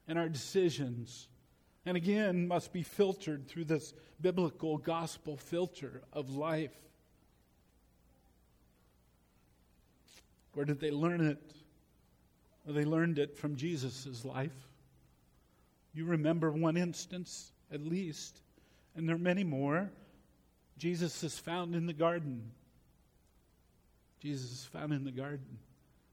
and 0.08 0.18
our 0.18 0.30
decisions. 0.30 1.28
And 1.86 1.98
again, 1.98 2.48
must 2.48 2.72
be 2.72 2.84
filtered 2.84 3.48
through 3.48 3.66
this 3.66 3.94
biblical 4.22 4.78
gospel 4.78 5.36
filter 5.36 6.02
of 6.14 6.36
life. 6.36 6.74
Where 10.54 10.66
did 10.66 10.80
they 10.80 10.92
learn 10.92 11.22
it? 11.22 11.42
Well, 12.66 12.76
they 12.76 12.86
learned 12.86 13.20
it 13.20 13.38
from 13.38 13.56
Jesus' 13.56 14.24
life. 14.24 14.70
You 15.94 16.06
remember 16.06 16.52
one 16.52 16.78
instance, 16.78 17.52
at 17.72 17.82
least, 17.82 18.42
and 18.96 19.08
there 19.08 19.16
are 19.16 19.20
many 19.20 19.44
more. 19.44 19.92
Jesus 20.78 21.24
is 21.24 21.38
found 21.38 21.76
in 21.76 21.86
the 21.86 21.94
garden. 21.94 22.52
Jesus 24.20 24.52
is 24.52 24.66
found 24.66 24.94
in 24.94 25.04
the 25.04 25.12
garden. 25.12 25.60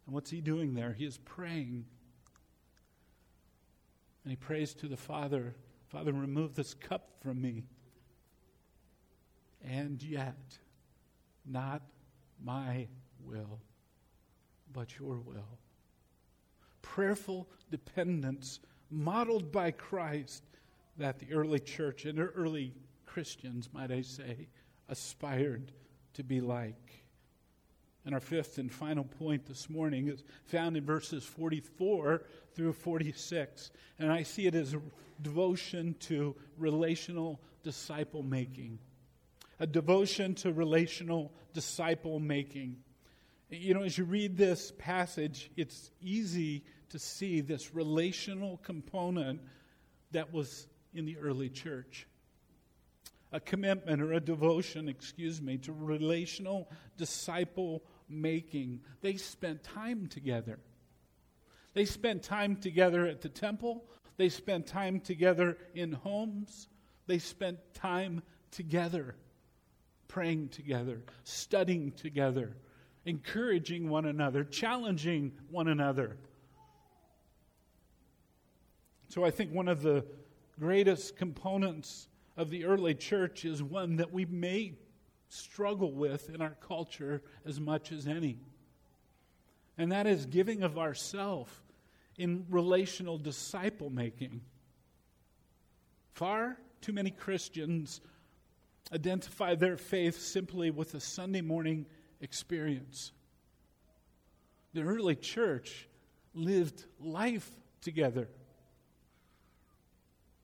And 0.06 0.14
what's 0.14 0.30
he 0.30 0.40
doing 0.40 0.74
there? 0.74 0.92
He 0.92 1.04
is 1.04 1.18
praying. 1.18 1.86
And 4.24 4.30
he 4.30 4.36
prays 4.36 4.74
to 4.74 4.88
the 4.88 4.96
Father 4.96 5.54
Father, 5.90 6.12
remove 6.12 6.54
this 6.54 6.72
cup 6.72 7.10
from 7.20 7.42
me. 7.42 7.64
And 9.68 10.00
yet, 10.00 10.36
not 11.44 11.82
my 12.42 12.86
will, 13.24 13.58
but 14.72 14.96
your 14.98 15.16
will. 15.16 15.58
Prayerful 16.80 17.48
dependence 17.72 18.60
modeled 18.90 19.53
by 19.53 19.70
Christ 19.70 20.42
that 20.98 21.18
the 21.18 21.33
early 21.33 21.61
church 21.61 22.05
and 22.05 22.18
early 22.18 22.74
Christians, 23.07 23.68
might 23.72 23.90
I 23.90 24.03
say, 24.03 24.48
aspired 24.88 25.72
to 26.14 26.22
be 26.22 26.40
like. 26.40 27.05
And 28.05 28.14
our 28.14 28.20
fifth 28.20 28.59
and 28.59 28.72
final 28.72 29.05
point 29.05 29.46
this 29.46 29.68
morning 29.68 30.09
is 30.09 30.22
found 30.44 30.76
in 30.76 30.85
verses 30.85 31.24
44 31.24 32.22
through 32.55 32.72
46. 32.72 33.70
And 33.98 34.11
I 34.11 34.22
see 34.22 34.46
it 34.46 34.55
as 34.55 34.74
a 34.74 34.81
devotion 35.22 35.94
to 36.00 36.35
relational 36.57 37.40
disciple 37.62 38.22
making. 38.22 38.79
A 39.59 39.66
devotion 39.66 40.35
to 40.37 40.53
relational 40.53 41.33
disciple 41.53 42.18
making. 42.18 42.76
You 43.50 43.74
know, 43.74 43.83
as 43.83 43.98
you 43.98 44.05
read 44.05 44.37
this 44.37 44.72
passage, 44.79 45.50
it's 45.57 45.90
easy 46.00 46.64
to 46.90 46.98
see 46.98 47.40
this 47.40 47.74
relational 47.74 48.59
component 48.59 49.40
that 50.12 50.33
was 50.33 50.66
in 50.92 51.05
the 51.07 51.16
early 51.18 51.48
church 51.48 52.07
a 53.33 53.40
commitment 53.40 54.03
or 54.03 54.12
a 54.12 54.20
devotion, 54.20 54.88
excuse 54.88 55.40
me, 55.40 55.57
to 55.59 55.72
relational 55.72 56.68
disciple 56.96 57.83
making. 58.09 58.81
They 59.03 59.16
spent 59.16 59.62
time 59.62 60.09
together. 60.09 60.59
They 61.74 61.85
spent 61.85 62.22
time 62.22 62.57
together 62.57 63.07
at 63.07 63.20
the 63.20 63.29
temple. 63.29 63.85
They 64.16 64.29
spent 64.29 64.66
time 64.66 65.00
together 65.00 65.57
in 65.74 65.92
homes. 65.92 66.68
They 67.07 67.18
spent 67.18 67.59
time 67.74 68.22
together, 68.50 69.14
praying 70.09 70.48
together, 70.48 71.03
studying 71.22 71.92
together, 71.92 72.57
encouraging 73.05 73.88
one 73.88 74.07
another, 74.07 74.42
challenging 74.42 75.33
one 75.50 75.68
another. 75.68 76.16
So 79.10 79.24
I 79.24 79.32
think 79.32 79.52
one 79.52 79.66
of 79.66 79.82
the 79.82 80.06
greatest 80.60 81.16
components 81.16 82.06
of 82.36 82.48
the 82.48 82.64
early 82.64 82.94
church 82.94 83.44
is 83.44 83.60
one 83.60 83.96
that 83.96 84.12
we 84.12 84.24
may 84.24 84.74
struggle 85.28 85.90
with 85.90 86.30
in 86.30 86.40
our 86.40 86.56
culture 86.64 87.20
as 87.44 87.58
much 87.58 87.90
as 87.90 88.06
any. 88.06 88.38
And 89.76 89.90
that 89.90 90.06
is 90.06 90.26
giving 90.26 90.62
of 90.62 90.78
ourself 90.78 91.64
in 92.18 92.46
relational 92.50 93.18
disciple 93.18 93.90
making. 93.90 94.42
Far 96.12 96.56
too 96.80 96.92
many 96.92 97.10
Christians 97.10 98.00
identify 98.92 99.56
their 99.56 99.76
faith 99.76 100.20
simply 100.20 100.70
with 100.70 100.94
a 100.94 101.00
Sunday 101.00 101.40
morning 101.40 101.84
experience. 102.20 103.10
The 104.72 104.82
early 104.82 105.16
church 105.16 105.88
lived 106.32 106.84
life 107.00 107.50
together. 107.80 108.28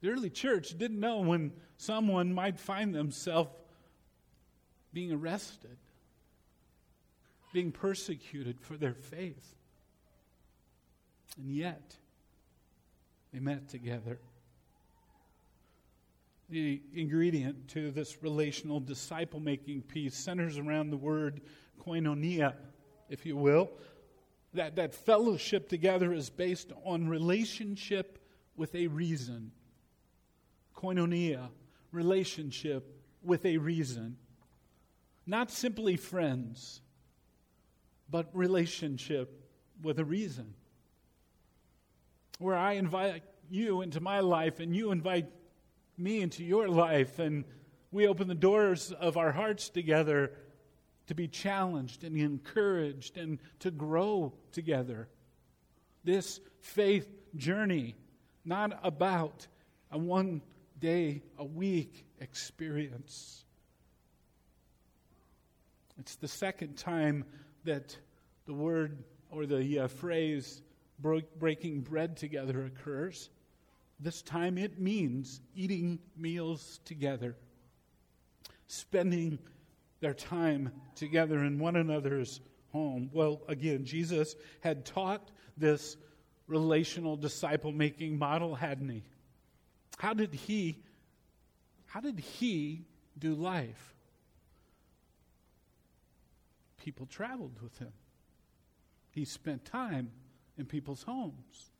The 0.01 0.09
early 0.09 0.29
church 0.29 0.77
didn't 0.77 0.99
know 0.99 1.19
when 1.19 1.53
someone 1.77 2.33
might 2.33 2.59
find 2.59 2.93
themselves 2.93 3.49
being 4.93 5.11
arrested, 5.11 5.77
being 7.53 7.71
persecuted 7.71 8.59
for 8.59 8.77
their 8.77 8.93
faith. 8.93 9.55
And 11.37 11.51
yet, 11.51 11.95
they 13.33 13.39
met 13.39 13.69
together. 13.69 14.19
The 16.49 16.81
ingredient 16.93 17.67
to 17.69 17.91
this 17.91 18.23
relational 18.23 18.79
disciple 18.79 19.39
making 19.39 19.81
piece 19.81 20.15
centers 20.15 20.57
around 20.57 20.91
the 20.91 20.97
word 20.97 21.41
koinonia, 21.85 22.53
if 23.09 23.25
you 23.25 23.35
will. 23.35 23.71
That, 24.53 24.77
that 24.77 24.95
fellowship 24.95 25.67
together 25.67 26.13
is 26.13 26.29
based 26.29 26.71
on 26.85 27.09
relationship 27.09 28.19
with 28.55 28.73
a 28.73 28.87
reason 28.87 29.51
koinonia, 30.77 31.49
relationship 31.91 32.95
with 33.23 33.45
a 33.45 33.57
reason. 33.57 34.17
Not 35.25 35.51
simply 35.51 35.97
friends, 35.97 36.81
but 38.09 38.29
relationship 38.33 39.43
with 39.81 39.99
a 39.99 40.05
reason. 40.05 40.53
Where 42.39 42.55
I 42.55 42.73
invite 42.73 43.23
you 43.49 43.81
into 43.81 43.99
my 43.99 44.19
life 44.19 44.59
and 44.59 44.75
you 44.75 44.91
invite 44.91 45.27
me 45.97 46.21
into 46.21 46.43
your 46.43 46.69
life, 46.69 47.17
and 47.17 47.43
we 47.91 48.07
open 48.07 48.27
the 48.27 48.35
doors 48.35 48.91
of 48.91 49.17
our 49.17 49.31
hearts 49.31 49.69
together 49.69 50.31
to 51.07 51.15
be 51.15 51.27
challenged 51.27 52.03
and 52.03 52.15
encouraged 52.15 53.17
and 53.17 53.39
to 53.59 53.71
grow 53.71 54.33
together. 54.51 55.07
This 56.03 56.39
faith 56.59 57.07
journey, 57.35 57.95
not 58.45 58.79
about 58.83 59.47
a 59.91 59.97
one 59.97 60.41
day 60.79 61.21
a 61.37 61.45
week 61.45 62.05
experience. 62.19 63.43
It's 65.99 66.15
the 66.15 66.27
second 66.27 66.77
time 66.77 67.25
that 67.63 67.97
the 68.45 68.53
word 68.53 69.03
or 69.31 69.45
the 69.45 69.79
uh, 69.79 69.87
phrase 69.87 70.61
breaking 71.39 71.81
bread 71.81 72.17
together 72.17 72.65
occurs. 72.65 73.29
This 73.99 74.21
time 74.21 74.57
it 74.57 74.79
means 74.79 75.41
eating 75.55 75.99
meals 76.15 76.79
together, 76.85 77.35
spending 78.67 79.39
their 79.99 80.13
time 80.13 80.71
together 80.95 81.43
in 81.43 81.59
one 81.59 81.75
another's 81.75 82.41
home. 82.71 83.09
Well, 83.11 83.41
again, 83.47 83.85
Jesus 83.85 84.35
had 84.61 84.85
taught 84.85 85.31
this 85.57 85.97
relational 86.47 87.15
disciple 87.17 87.71
making 87.71 88.17
model, 88.17 88.53
hadn't 88.55 88.89
he? 88.89 89.03
How 89.97 90.13
did 90.13 90.33
he 90.33 90.83
how 91.87 92.01
did 92.01 92.19
he 92.19 92.85
do 93.17 93.33
life? 93.33 93.95
People 96.77 97.05
traveled 97.05 97.61
with 97.61 97.77
him. 97.79 97.93
He 99.09 99.25
spent 99.25 99.65
time 99.65 100.11
in 100.57 100.65
people's 100.65 101.03
homes. 101.03 101.71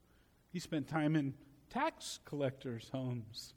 He 0.52 0.60
spent 0.60 0.88
time 0.88 1.16
in 1.16 1.34
tax 1.70 2.20
collectors' 2.26 2.90
homes. 2.92 3.54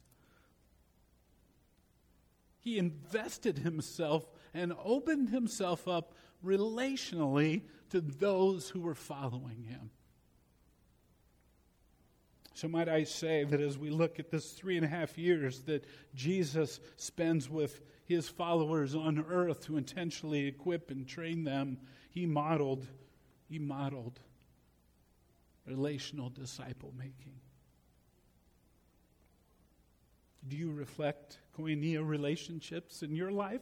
He 2.59 2.77
invested 2.77 3.59
himself 3.59 4.29
and 4.53 4.73
opened 4.83 5.29
himself 5.29 5.87
up 5.87 6.13
relationally 6.45 7.61
to 7.89 8.01
those 8.01 8.69
who 8.69 8.81
were 8.81 8.93
following 8.93 9.63
him. 9.63 9.89
So, 12.53 12.67
might 12.67 12.89
I 12.89 13.05
say 13.05 13.45
that 13.45 13.61
as 13.61 13.77
we 13.77 13.89
look 13.89 14.19
at 14.19 14.29
this 14.29 14.51
three 14.51 14.75
and 14.75 14.85
a 14.85 14.89
half 14.89 15.17
years 15.17 15.61
that 15.61 15.85
Jesus 16.13 16.79
spends 16.97 17.49
with 17.49 17.81
his 18.05 18.27
followers 18.27 18.93
on 18.93 19.25
earth 19.29 19.65
to 19.65 19.77
intentionally 19.77 20.47
equip 20.47 20.91
and 20.91 21.07
train 21.07 21.43
them, 21.43 21.77
he 22.09 22.25
modeled, 22.25 22.85
he 23.47 23.57
modeled 23.57 24.19
relational 25.65 26.29
disciple 26.29 26.93
making. 26.97 27.39
Do 30.47 30.57
you 30.57 30.71
reflect 30.71 31.37
koinonia 31.57 32.05
relationships 32.05 33.03
in 33.03 33.15
your 33.15 33.31
life? 33.31 33.61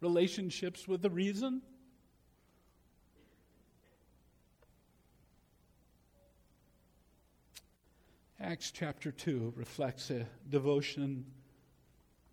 Relationships 0.00 0.88
with 0.88 1.04
a 1.04 1.10
reason? 1.10 1.60
Acts 8.42 8.70
chapter 8.70 9.12
2 9.12 9.52
reflects 9.54 10.10
a 10.10 10.26
devotion 10.48 11.26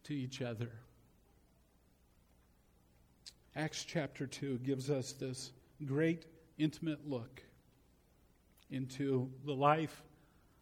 to 0.06 0.14
each 0.14 0.42
other. 0.42 0.72
Acts 3.58 3.84
chapter 3.84 4.26
2 4.26 4.60
gives 4.60 4.90
us 4.90 5.12
this 5.12 5.52
great 5.86 6.26
intimate 6.58 7.10
look 7.10 7.44
into 8.72 9.30
the 9.46 9.54
life 9.54 10.02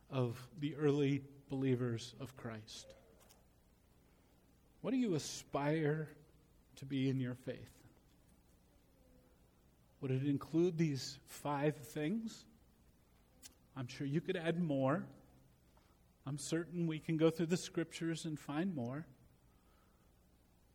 of 0.10 0.36
the 0.62 0.76
early 0.78 1.22
believers 1.48 2.16
of 2.20 2.36
Christ. 2.38 2.96
What 4.82 4.92
do 4.92 4.98
you 4.98 5.14
aspire 5.14 6.10
to 6.78 6.86
be 6.86 7.08
in 7.08 7.20
your 7.20 7.36
faith? 7.36 7.84
Would 10.02 10.10
it 10.10 10.26
include 10.26 10.76
these 10.76 11.20
five 11.28 11.76
things? 11.76 12.46
I'm 13.78 13.88
sure 13.88 14.08
you 14.08 14.22
could 14.22 14.38
add 14.38 14.60
more. 14.60 15.04
I'm 16.28 16.38
certain 16.38 16.88
we 16.88 17.00
can 17.00 17.18
go 17.18 17.30
through 17.30 17.48
the 17.48 17.58
scriptures 17.58 18.26
and 18.26 18.40
find 18.40 18.76
more. 18.76 19.06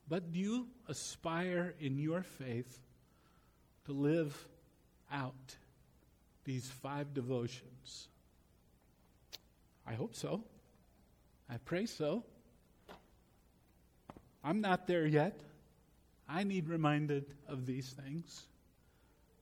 But 0.09 0.33
do 0.33 0.39
you 0.39 0.69
aspire 0.89 1.75
in 1.81 1.99
your 1.99 2.23
faith 2.23 2.81
to 3.87 3.93
live 3.93 4.49
out 5.13 5.57
these 6.45 6.69
five 6.69 7.15
devotions? 7.15 8.09
I 9.87 9.95
hope 9.95 10.15
so. 10.15 10.45
I 11.49 11.57
pray 11.59 11.87
so. 11.87 12.25
I'm 14.45 14.61
not 14.61 14.87
there 14.87 15.07
yet. 15.07 15.41
I 16.29 16.45
need 16.45 16.69
reminded 16.69 17.35
of 17.49 17.67
these 17.67 17.91
things. 17.91 18.47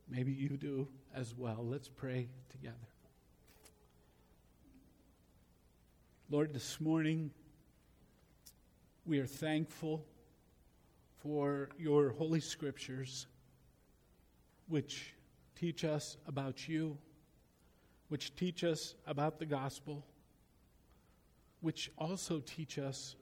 Maybe 0.08 0.32
you 0.32 0.50
do 0.56 0.88
as 1.14 1.34
well. 1.36 1.58
Let's 1.60 1.88
pray 1.88 2.28
together. 2.50 2.87
Lord, 6.30 6.52
this 6.52 6.78
morning 6.78 7.30
we 9.06 9.18
are 9.18 9.26
thankful 9.26 10.04
for 11.22 11.70
your 11.78 12.10
holy 12.10 12.40
scriptures, 12.40 13.26
which 14.66 15.14
teach 15.58 15.84
us 15.84 16.18
about 16.26 16.68
you, 16.68 16.98
which 18.08 18.36
teach 18.36 18.62
us 18.62 18.94
about 19.06 19.38
the 19.38 19.46
gospel, 19.46 20.04
which 21.62 21.90
also 21.96 22.40
teach 22.40 22.78
us 22.78 23.16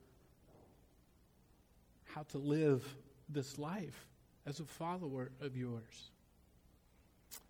how 2.06 2.24
to 2.24 2.38
live 2.38 2.96
this 3.28 3.56
life 3.56 4.08
as 4.46 4.58
a 4.58 4.64
follower 4.64 5.30
of 5.40 5.56
yours. 5.56 6.10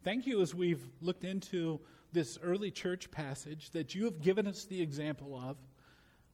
Thank 0.05 0.27
you 0.27 0.41
as 0.41 0.55
we've 0.55 0.85
looked 1.01 1.25
into 1.25 1.81
this 2.13 2.39
early 2.43 2.71
church 2.71 3.11
passage 3.11 3.71
that 3.71 3.95
you 3.95 4.05
have 4.05 4.21
given 4.21 4.47
us 4.47 4.65
the 4.65 4.81
example 4.81 5.37
of, 5.37 5.57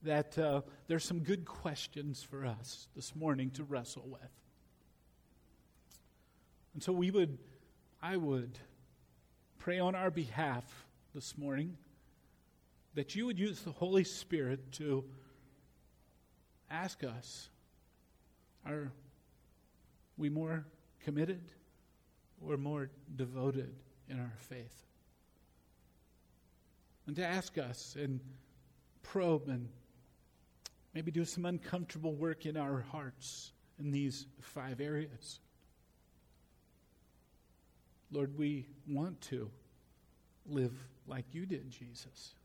that 0.03 0.37
uh, 0.37 0.61
there's 0.87 1.03
some 1.03 1.19
good 1.19 1.45
questions 1.45 2.21
for 2.21 2.45
us 2.45 2.87
this 2.95 3.15
morning 3.15 3.49
to 3.51 3.63
wrestle 3.63 4.07
with. 4.07 4.31
And 6.73 6.83
so 6.83 6.91
we 6.91 7.11
would, 7.11 7.37
I 8.01 8.17
would 8.17 8.57
pray 9.59 9.79
on 9.79 9.95
our 9.95 10.11
behalf 10.11 10.63
this 11.13 11.37
morning 11.37 11.77
that 12.95 13.15
you 13.15 13.25
would 13.25 13.39
use 13.39 13.61
the 13.61 13.71
Holy 13.71 14.03
Spirit 14.03 14.71
to 14.73 15.03
ask 16.69 17.03
us 17.03 17.49
are 18.65 18.91
we 20.17 20.29
more 20.29 20.65
committed 21.03 21.41
or 22.47 22.57
more 22.57 22.89
devoted 23.15 23.73
in 24.09 24.19
our 24.19 24.33
faith? 24.37 24.83
and 27.07 27.15
to 27.15 27.25
ask 27.25 27.57
us 27.57 27.95
and 27.99 28.19
probe 29.01 29.49
and 29.49 29.67
maybe 30.93 31.11
do 31.11 31.25
some 31.25 31.45
uncomfortable 31.45 32.13
work 32.13 32.45
in 32.45 32.55
our 32.55 32.81
hearts 32.91 33.51
in 33.79 33.91
these 33.91 34.27
five 34.39 34.79
areas. 34.79 35.39
Lord, 38.11 38.37
we 38.37 38.67
want 38.87 39.19
to 39.21 39.49
live 40.45 40.73
like 41.07 41.25
you 41.31 41.45
did, 41.45 41.71
Jesus. 41.71 42.35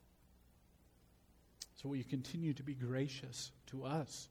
So 1.77 1.89
will 1.89 1.97
you 1.97 2.05
continue 2.05 2.55
to 2.55 2.63
be 2.63 2.75
gracious 2.75 3.53
to 3.67 3.85
us 3.85 4.29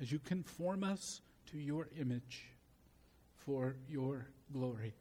as 0.00 0.10
you 0.10 0.18
conform 0.20 0.84
us 0.84 1.20
to 1.50 1.58
your 1.58 1.88
image 1.98 2.46
for 3.36 3.74
your 3.88 4.28
glory? 4.52 4.94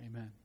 Amen. 0.00 0.39